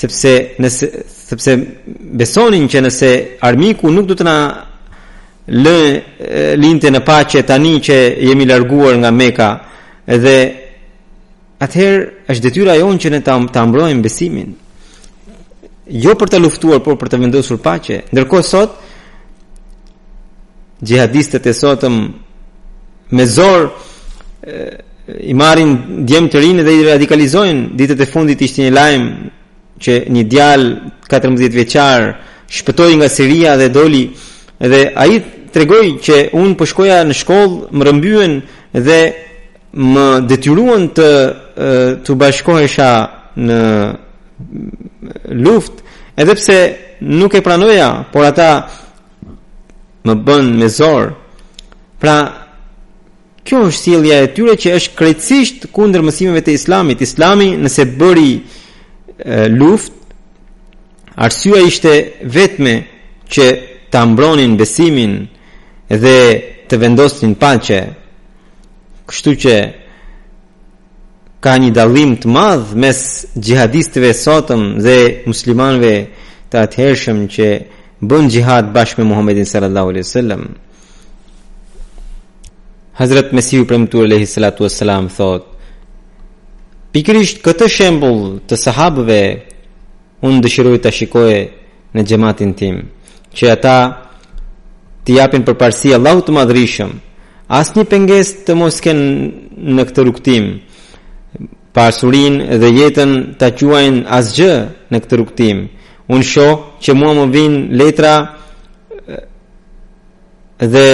[0.00, 0.86] sepse nëse
[1.26, 1.52] sepse
[2.20, 3.08] besonin që nëse
[3.48, 4.34] armiku nuk do të na
[5.48, 5.78] lë
[6.60, 7.96] linte në paqe tani që
[8.28, 9.48] jemi larguar nga Mekka
[10.06, 10.34] dhe
[11.64, 14.50] atëherë është detyra jonë që ne ta ta mbrojmë besimin.
[16.04, 18.02] Jo për të luftuar, por për të vendosur paqe.
[18.12, 18.74] Ndërkohë sot
[20.88, 21.96] jihadistët e sotëm
[23.16, 24.66] me zor e,
[25.28, 29.08] i marrin djem të rinë dhe i radikalizojnë ditët e fundit ishte një lajm
[29.80, 30.62] që një djal
[31.10, 32.06] 14 vjeçar
[32.48, 34.06] shpëtoi nga Siria dhe doli
[34.58, 35.18] dhe ai
[35.54, 38.32] tregoi që un po shkoja në shkollë, më rëmbyen
[38.86, 39.00] dhe
[39.74, 41.10] më detyruan të
[42.06, 42.90] të bashkohesha
[43.46, 43.60] në
[45.44, 45.82] luftë,
[46.18, 46.56] edhe pse
[47.06, 48.48] nuk e pranoja, por ata
[50.06, 51.12] më bën me zor.
[51.98, 52.40] Pra
[53.44, 57.02] Kjo është sjellja e tyre që është krejtësisht kundër mësimeve të Islamit.
[57.04, 58.62] Islami nëse bëri ë uh,
[59.60, 59.92] luft
[61.16, 61.94] arsyeja ishte
[62.34, 62.74] vetme
[63.30, 63.46] që
[63.90, 65.22] ta mbronin besimin
[65.90, 66.16] dhe
[66.68, 67.80] të vendosin paqe
[69.06, 69.54] kështu që
[71.44, 72.98] ka një dallim të madh mes
[73.46, 74.96] jihadistëve sotëm dhe
[75.30, 75.94] muslimanëve
[76.50, 77.46] të atëhershëm që
[78.08, 80.42] bën jihad bashkë me Muhamedit sallallahu alaihi wasallam
[82.98, 85.53] Hazrat Mesiu premtu lehi salatu wassalam thot
[86.94, 89.20] Pikrisht këtë shembul të sahabëve
[90.28, 91.40] unë dëshiroj të shikoje
[91.94, 92.76] në gjematin tim,
[93.34, 93.72] që ata
[95.04, 96.92] të japin për parësi Allahu të madrishëm,
[97.58, 100.46] asë një penges të mos në këtë rukëtim,
[101.74, 104.52] parësurin dhe jetën të quajnë asgjë
[104.94, 105.64] në këtë rukëtim,
[106.14, 106.46] unë sho
[106.82, 108.14] që mua më vinë letra
[110.76, 110.86] dhe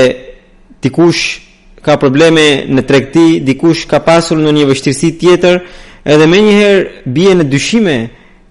[0.80, 1.49] të kushë
[1.84, 5.60] ka probleme në tregti, dikush ka pasur në një vështirësi tjetër,
[6.04, 7.96] edhe më njëherë bie në dyshime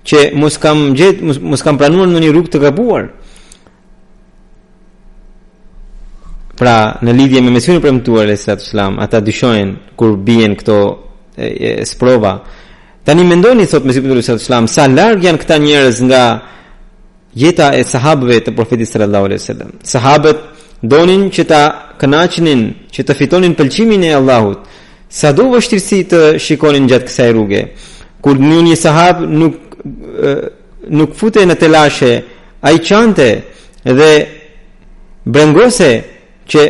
[0.09, 3.09] që mos kam gjet, mos kam planuar në një rrugë të gabuar.
[6.59, 6.75] Pra,
[7.05, 10.75] në lidhje me misionin premtuar e Sallallahu Alaihi ata dyshojnë kur bien këto
[11.37, 12.39] e, e, sprova.
[13.05, 16.23] Tani mendoni sot me sipër Sallallahu Alaihi Wasallam, sa larg janë këta njerëz nga
[17.43, 19.71] jeta e sahabëve të Profetit Sallallahu Alaihi Wasallam.
[19.87, 20.43] Sahabët
[20.83, 21.63] donin që ta
[21.99, 22.61] kënaqnin,
[22.93, 24.61] që të fitonin pëlqimin e Allahut.
[25.09, 27.63] Sa do vështirësi të shikonin gjatë kësaj rruge.
[28.21, 29.57] Kur një një sahab nuk
[30.89, 32.11] nuk futej në telashe,
[32.63, 33.27] ai çante
[33.85, 34.13] dhe
[35.25, 35.89] brengose
[36.49, 36.63] që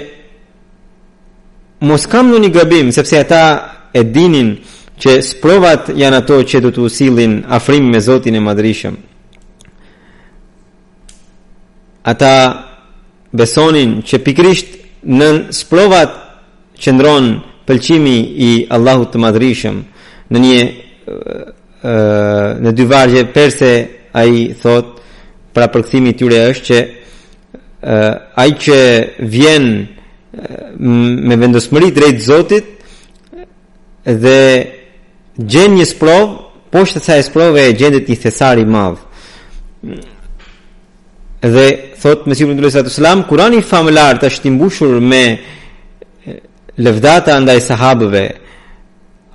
[1.88, 3.42] mos kam në një gabim, sepse ata
[3.94, 4.50] e dinin
[5.00, 8.98] që sprovat janë ato që du të usilin afrim me Zotin e Madrishëm.
[12.04, 12.34] Ata
[13.34, 14.76] besonin që pikrisht
[15.06, 16.14] në sprovat
[16.82, 17.26] që ndron
[17.68, 18.18] pëlqimi
[18.48, 19.82] i Allahut të Madhrishëm
[20.32, 20.60] në një
[22.64, 24.96] në dy vargje a ai thot
[25.54, 26.88] pra përkthimi i tyre është që a
[28.44, 28.80] ai që
[29.34, 29.66] vjen
[31.28, 32.66] me vendosmëri drejt Zotit
[34.06, 34.40] dhe
[35.52, 36.26] gjen një sprov
[36.72, 39.00] poshtë sa e sprove gjendet një thesari madh
[41.42, 45.24] dhe thot me sigurinë e Allahut sallallahu Kurani famëlar të është i mbushur me
[46.84, 48.24] lëvdata ndaj sahabëve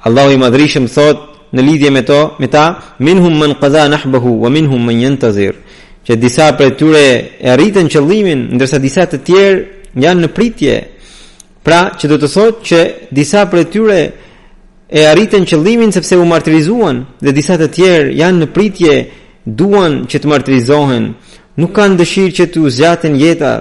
[0.04, 1.18] Allahu i madhrishëm thot
[1.54, 2.64] në lidhje me to me ta
[2.98, 5.54] minhum man qaza nahbuhu wa minhum man yantazir
[6.06, 7.06] që disa prej tyre
[7.40, 9.62] e arritën qëllimin ndërsa disa të tjerë
[10.04, 10.74] janë në pritje
[11.64, 12.80] pra që do të thotë që
[13.16, 14.00] disa prej tyre
[14.98, 18.96] e arritën qëllimin sepse u martirizuan dhe disa të tjerë janë në pritje
[19.46, 21.14] duan që të martirizohen
[21.60, 23.52] nuk kanë dëshirë që të uzjatën jeta,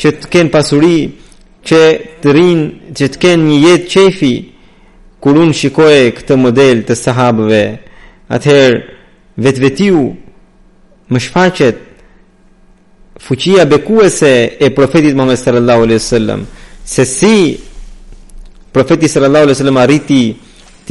[0.00, 0.98] që të kenë pasuri,
[1.68, 1.80] që
[2.22, 2.66] të rinë,
[2.98, 4.32] që të kenë një jetë qefi,
[5.22, 7.64] kur unë shikoj këtë model të sahabëve,
[8.36, 8.80] atëherë
[9.44, 10.02] vetë vetiu
[11.10, 11.78] më shfaqet
[13.24, 14.32] fuqia bekuese
[14.64, 16.40] e profetit Muhammed sallallahu alaihi wasallam
[16.94, 17.36] se si
[18.72, 20.22] profeti sallallahu alaihi wasallam arriti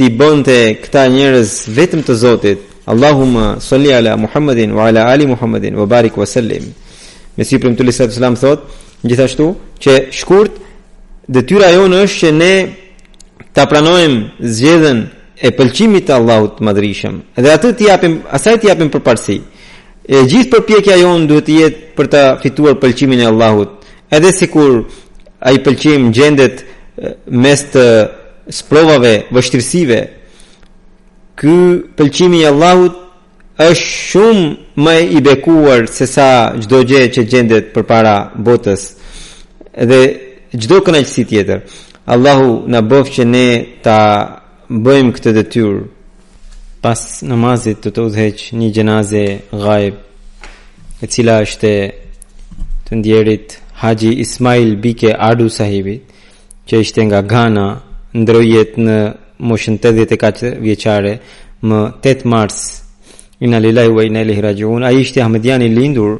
[0.04, 5.74] i bënte këta njerëz vetëm të Zotit Allahumma salli ala Muhammedin wa ala ali Muhammedin
[5.74, 6.64] wa barik wa sallim.
[7.36, 8.60] Me si premtu li sallam thot,
[9.04, 9.46] gjithashtu
[9.82, 10.52] që shkurt
[11.34, 12.52] detyra jonë është që ne
[13.56, 14.20] ta pranojmë
[14.56, 14.98] zgjedhën
[15.40, 19.38] e pëlqimit të Allahut të Dhe atë të japim, asaj të japim përparësi.
[20.08, 23.70] E gjithë përpjekja jonë duhet të jetë për të fituar pëlqimin e Allahut.
[24.10, 24.70] Edhe sikur
[25.48, 26.60] ai pëlqim gjendet
[27.44, 27.84] mes të
[28.58, 29.98] sprovave vështirësive,
[31.34, 31.54] ky
[31.98, 32.94] pëlqimi i Allahut
[33.68, 34.44] është shumë
[34.84, 36.28] më i bekuar se sa
[36.62, 38.14] çdo gjë që gjendet përpara
[38.46, 38.82] botës
[39.88, 40.00] dhe
[40.62, 41.60] çdo kënaqësi tjetër.
[42.14, 43.46] Allahu na bëf që ne
[43.84, 43.98] ta
[44.84, 45.80] bëjmë këtë detyrë
[46.84, 49.24] pas namazit të të udheq një gjenaze
[49.64, 49.94] gajb
[51.02, 51.72] e cila është
[52.86, 53.48] të ndjerit
[53.80, 56.04] Haji Ismail Bike Ardu sahibit
[56.70, 57.66] që ishte nga Ghana
[58.20, 58.98] ndrojet në
[59.40, 61.18] moshën 84 vjeqare
[61.62, 62.58] më 8 mars
[63.40, 66.18] inna lillahi wa inna ilaihi rajiun ai ishte ahmedian i lindur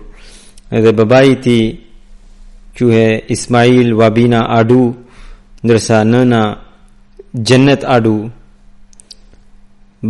[0.76, 1.74] edhe babai i tij
[2.76, 4.84] quhe ismail wabina adu
[5.64, 6.40] ndërsa nëna
[7.48, 8.18] jannat adu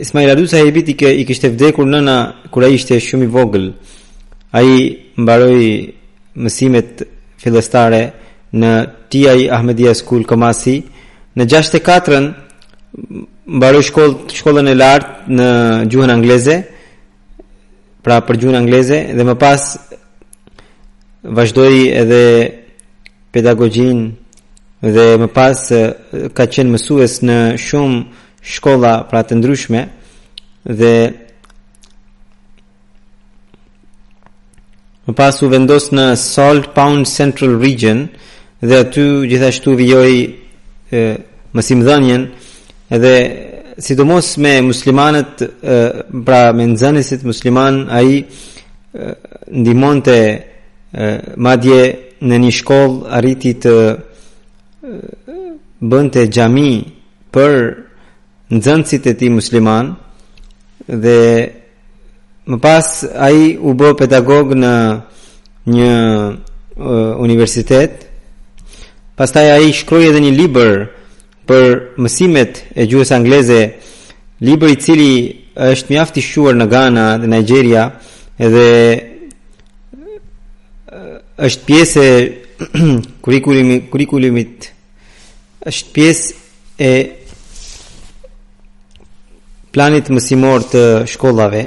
[0.01, 2.17] Ismail Adu sahibi ti ke i kishte vdekur nëna
[2.51, 3.67] kur ai ishte shumë i vogël.
[4.53, 5.73] Ai mbaroi
[6.39, 7.03] mësimet
[7.43, 8.03] fillestare
[8.55, 8.71] në
[9.11, 10.77] TI Ahmedia School Komasi
[11.37, 12.29] në 64-ën
[13.59, 15.49] mbaroi shkollën shkollën e lartë në
[15.91, 16.59] gjuhën angleze.
[18.07, 19.67] Pra për gjuhën angleze dhe më pas
[21.35, 22.23] vazhdoj edhe
[23.35, 24.07] pedagogjinë
[24.95, 25.59] dhe më pas
[26.37, 28.01] ka qenë mësues në shumë
[28.49, 29.81] shkolla pra të ndryshme
[30.79, 30.93] dhe
[35.09, 38.07] më pas u vendos në Salt Pound Central Region
[38.61, 40.13] dhe aty gjithashtu vijoj
[41.57, 42.27] mësim dhënjen
[42.97, 43.15] edhe
[43.79, 45.49] sidomos me muslimanët e,
[46.27, 48.17] pra me nëzënësit musliman a i
[49.61, 50.19] ndimon të
[51.37, 51.81] madje
[52.29, 53.75] në një shkollë arriti të
[55.89, 56.71] bënte të gjami
[57.33, 57.55] për
[58.51, 59.91] në zëndësit e ti musliman
[60.89, 61.19] dhe
[62.49, 64.73] më pas a i u bo pedagog në
[65.69, 68.07] një uh, universitet
[69.21, 70.73] pas taj a i shkroj edhe një liber
[71.51, 71.69] për
[72.01, 73.61] mësimet e gjuhës angleze
[74.47, 75.11] liber i cili
[75.59, 77.85] është mjafti shquar në Ghana dhe Nigeria
[78.41, 78.65] edhe
[81.49, 82.21] është pjesë e
[83.23, 84.69] kurikulumit,
[85.71, 86.33] është pjesë
[86.83, 86.91] e
[89.73, 91.63] planit mësimor të shkollave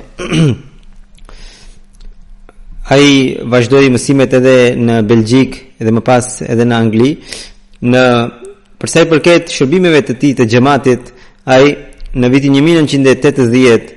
[2.92, 3.14] a i
[3.48, 7.12] vazhdoj mësimet edhe në Belgjik edhe më pas edhe në Angli
[7.94, 8.06] në
[8.82, 11.12] përsa i përket shërbimeve të ti të gjematit
[11.52, 11.76] a i
[12.12, 13.94] në vitin 1980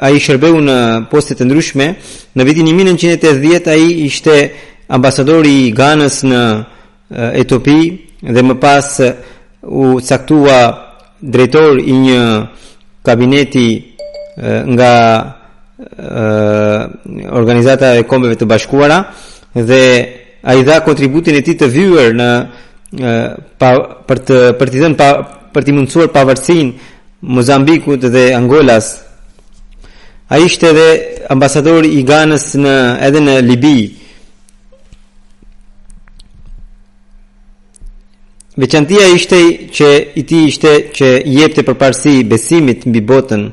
[0.00, 0.76] a i shërbeu në
[1.10, 1.88] postet të ndryshme
[2.36, 4.36] në vitin 1980 a i ishte
[4.92, 7.80] ambasadori i Ganës në eh, Etopi
[8.20, 8.88] dhe më pas
[9.64, 10.60] u caktua
[11.22, 12.22] drejtor i një
[13.02, 13.68] kabineti
[14.66, 14.92] nga
[17.32, 19.02] organizata e kombeve të bashkuara
[19.54, 19.82] dhe
[20.42, 22.30] a i dha kontributin e ti të vyër në
[23.60, 23.70] pa,
[24.08, 25.08] për të për të dhenë pa,
[25.52, 26.72] për të mundësuar pavarësin
[27.20, 28.86] Mozambikut dhe Angolas
[30.32, 30.86] a ishte edhe
[31.28, 32.74] ambasador i ganës në,
[33.06, 33.99] edhe në Libijit
[38.60, 39.38] Veçantia ishte
[39.72, 39.86] që
[40.20, 43.46] i ti ishte që jepte përparësi besimit mbi botën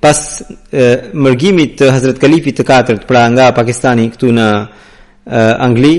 [0.00, 0.84] pas e,
[1.24, 5.92] mërgimit të Hazret Kalifit të katërt pra nga Pakistani këtu në e, Angli,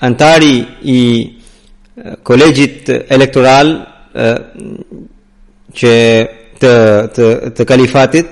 [0.09, 0.55] antari
[0.97, 0.99] i
[2.27, 3.67] kolegjit elektoral
[5.79, 5.93] që
[6.61, 6.73] të,
[7.15, 7.25] të,
[7.55, 8.27] të kalifatit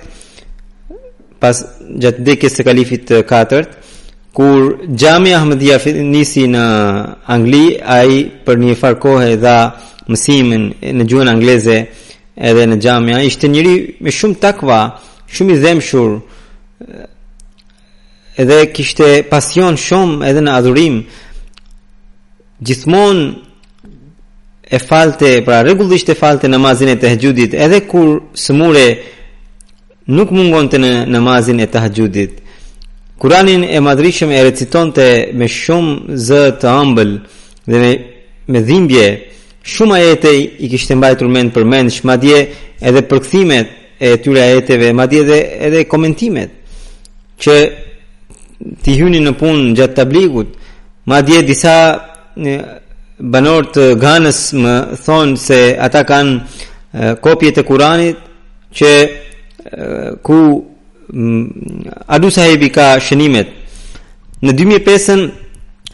[1.41, 1.59] pas
[2.01, 3.71] gjatë dekes të kalifit të katërt,
[4.35, 6.63] kur Gjami Ahmedia nisi në
[7.35, 8.73] Angli, a i për një
[9.03, 9.59] kohë dha
[10.11, 10.65] mësimin
[10.97, 11.77] në gjuhën angleze
[12.49, 13.15] edhe në xhamia.
[13.17, 14.79] a i njëri me shumë takva,
[15.33, 16.21] shumë i zemshur, eh,
[18.41, 20.95] edhe kishte pasion shumë edhe në adhurim,
[22.65, 23.25] gjithmonë
[24.75, 27.07] e falte, pra regullisht e falte namazin e të
[27.65, 28.07] edhe kur
[28.45, 28.85] sëmure
[30.17, 31.79] nuk mungon të në namazin e të
[33.19, 35.05] Kuranin e madrishëm e recitonte
[35.39, 37.11] me shumë zë të ëmbël
[37.71, 37.91] dhe me,
[38.51, 39.05] me dhimbje.
[39.65, 42.41] Shumë ajete i kishte mbajtur mend për mend, madje
[42.81, 43.67] edhe përkthimet
[44.03, 46.51] e tyre ajeteve, madje edhe edhe komentimet
[47.41, 47.55] që
[48.83, 50.51] ti hynin në punë gjatë tabligut.
[51.07, 51.75] Madje disa
[53.19, 54.75] banor të Ganës më
[55.07, 58.23] thonë se ata kanë kopjet e Kuranit
[58.75, 58.91] që
[60.25, 60.41] ku
[61.15, 61.47] Mm,
[62.07, 63.47] Adu sahibi ka shënimet
[64.43, 65.29] Në 2005-ën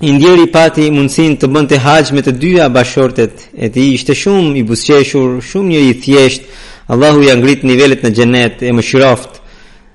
[0.09, 4.63] Indjeri pati mundësin të bënte haq me të dyja bashortet e ti ishte shumë i
[4.65, 6.47] busqeshur, shumë një i thjesht,
[6.89, 9.37] Allahu ja ngrit nivellet në gjenet e më shiroft.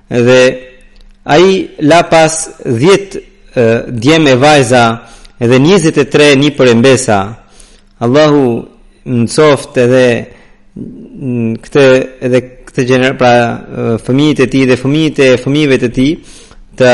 [0.06, 0.38] Dhe
[1.24, 4.84] a i la pas 10 e vajza
[5.42, 7.18] dhe 23 një për embesa.
[7.98, 8.44] Allahu
[9.10, 10.06] në soft edhe
[10.76, 15.88] në mm, edhe këtë këtë gjener, pra fëmijët e tij dhe fëmijët e fëmijëve të
[15.96, 16.20] tij
[16.76, 16.92] të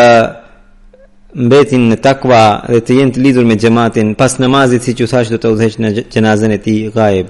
[1.43, 5.31] mbetin në takwa dhe të jenë të lidhur me xhamatin pas namazit siç u thash
[5.33, 7.29] do të udhëheq në xhenazën e tij gaib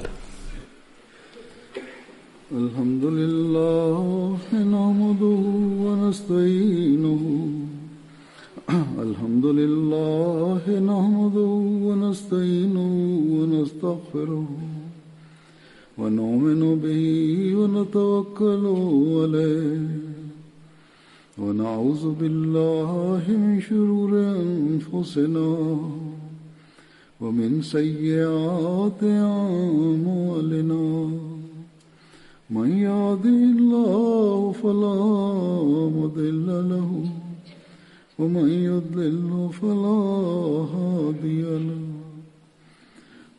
[2.53, 5.31] Alhamdulillahi nahmudu
[5.85, 7.15] wa nasta'inu
[9.07, 11.47] Alhamdulillahi nahmudu
[11.87, 12.85] wa nasta'inu
[13.33, 14.72] wa nastaghfiruh
[16.03, 17.05] ونؤمن به
[17.59, 18.65] ونتوكل
[19.19, 19.89] عليه
[21.39, 24.11] ونعوذ بالله من شرور
[24.45, 25.49] أنفسنا
[27.21, 29.01] ومن سيئات
[29.35, 30.85] أعمالنا
[32.51, 35.01] من يهد الله فلا
[35.99, 36.91] مضل له
[38.19, 40.03] ومن يضلل فلا
[40.75, 41.92] هادي له